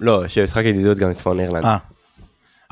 [0.00, 1.64] לא, יש משחק ידידות גם לצפון אירלנד.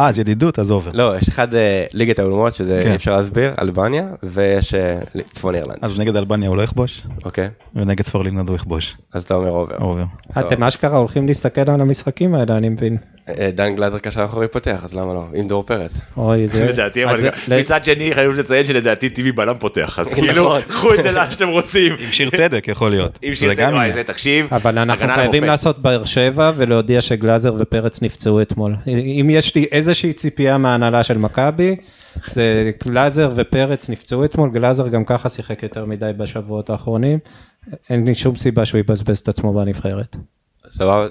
[0.01, 0.91] אה, אז ידידות, אז עובר.
[0.95, 2.91] לא, יש אחד אה, ליגת האולמות שזה כן.
[2.91, 4.99] אי אפשר להסביר, אלבניה, ויש אה,
[5.33, 5.79] צפון אירלנד.
[5.83, 8.97] אז נגד אלבניה הוא לא יכבוש, אוקיי, ונגד ספרלינגרד הוא יכבוש.
[9.13, 9.77] אז אתה אומר עובר.
[9.77, 10.05] עובר.
[10.39, 12.97] אתם אשכרה הולכים להסתכל על המשחקים האלה, אני מבין.
[13.29, 15.25] אה, דן גלזר קשר אחורי פותח, אז למה לא?
[15.35, 16.01] עם דור פרץ.
[16.17, 16.67] אוי, זה...
[16.67, 17.19] לדעתי, אבל
[17.61, 21.49] מצד שני חייבים לציין שלדעתי טיבי בלם פותח, אז כאילו, קחו את זה לאן שאתם
[21.49, 21.93] רוצים.
[21.93, 23.19] עם שיר צדק יכול להיות.
[23.29, 23.93] זה שירצה, גם וואי.
[23.93, 25.45] זה תקשיב, אבל אנחנו הגנה חייבים.
[25.45, 28.77] לעשות באר שבע ולהודיע שגלאזר ופרץ נפצעו אתמול.
[28.87, 31.77] אם יש לי איזושהי ציפייה מההנהלה של מכבי,
[32.31, 37.19] זה גלאזר ופרץ נפצעו אתמול, גלאזר גם ככה שיחק יותר מדי בשבועות האחרונים.
[37.91, 40.17] אין לי שום סיבה שהוא יבזבז את עצמו בנבחרת.
[40.71, 41.07] סבבה?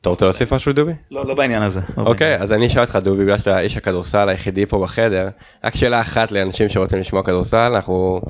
[0.00, 0.92] אתה רוצה להוסיף משהו דובי?
[1.10, 1.80] לא, לא בעניין הזה.
[1.98, 5.28] לא אוקיי, אז אני אשאל אותך דובי, בגלל שאתה איש הכדורסל היחידי פה בחדר,
[5.64, 8.20] רק שאלה אחת לאנשים שרוצים לשמוע כדורסל, אנחנו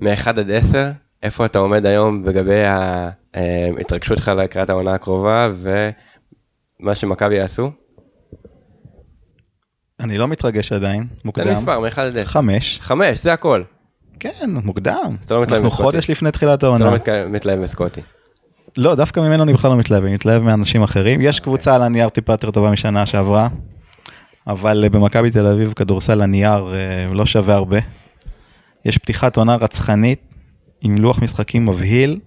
[0.00, 0.90] מ-1 עד 10,
[1.22, 2.62] איפה אתה עומד היום לגבי
[3.34, 5.48] ההתרגשות שלך לקראת העונה הקרובה,
[6.80, 7.70] מה שמכבי יעשו?
[10.00, 11.56] אני לא מתרגש עדיין, תן מוקדם.
[11.56, 12.28] מספר, מאחד עד עשר.
[12.28, 12.78] חמש.
[12.82, 13.62] חמש, זה הכל.
[14.20, 15.16] כן, מוקדם.
[15.26, 15.82] אתה לא מתלהב אנחנו מסקוטי.
[15.82, 16.96] חודש לפני תחילת אתה לא העונה.
[17.28, 18.00] מתלהב מסקוטי.
[18.76, 21.20] לא, דווקא ממנו אני בכלל לא מתלהב, אני מתלהב מאנשים אחרים.
[21.20, 23.48] יש קבוצה על הנייר טיפה יותר טובה משנה שעברה,
[24.46, 27.78] אבל אה, במכבי תל אביב כדורסל הנייר אה, לא שווה הרבה.
[28.84, 30.20] יש פתיחת עונה רצחנית
[30.80, 32.18] עם לוח משחקים מבהיל,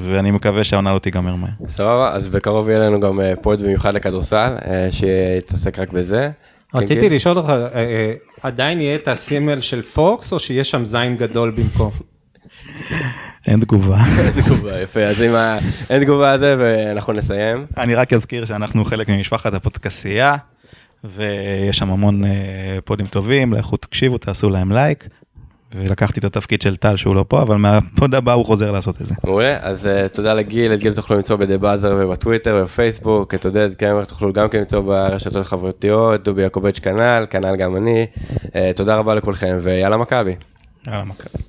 [0.00, 1.50] ואני מקווה שהעונה לא תיגמר מהר.
[1.68, 4.56] סבבה, אז בקרוב יהיה לנו גם אה, פוד במיוחד לכדורסל,
[4.90, 6.30] שיתעסק רק בזה.
[6.74, 7.14] רציתי כן, כן.
[7.14, 8.12] לשאול אותך, אה, אה,
[8.42, 11.90] עדיין יהיה את הסימל של פוקס, או שיש שם זין גדול במקום?
[13.46, 13.98] אין תגובה.
[14.18, 15.58] אין תגובה, יפה, אז אם ה-
[15.90, 17.66] אין תגובה על זה ואנחנו נסיים.
[17.76, 20.36] אני רק אזכיר שאנחנו חלק ממשפחת הפודקסייה,
[21.04, 22.30] ויש שם המון אה,
[22.84, 25.08] פודים טובים, לכו תקשיבו, תעשו להם לייק.
[25.74, 29.06] ולקחתי את התפקיד של טל שהוא לא פה, אבל מהפוד הבא הוא חוזר לעשות את
[29.06, 29.14] זה.
[29.24, 33.44] מעולה, אז uh, תודה לגיל, את גיל תוכלו למצוא ב The Buzzer ובטוויטר ובפייסבוק, את
[33.44, 38.06] עודד קמר תוכלו גם כן למצוא ברשתות החברתיות, דובי יעקובץ' כנ"ל, כנ"ל גם אני.
[38.46, 40.34] Uh, תודה רבה לכולכם ויאללה מכבי.
[40.86, 41.42] יאללה מכבי.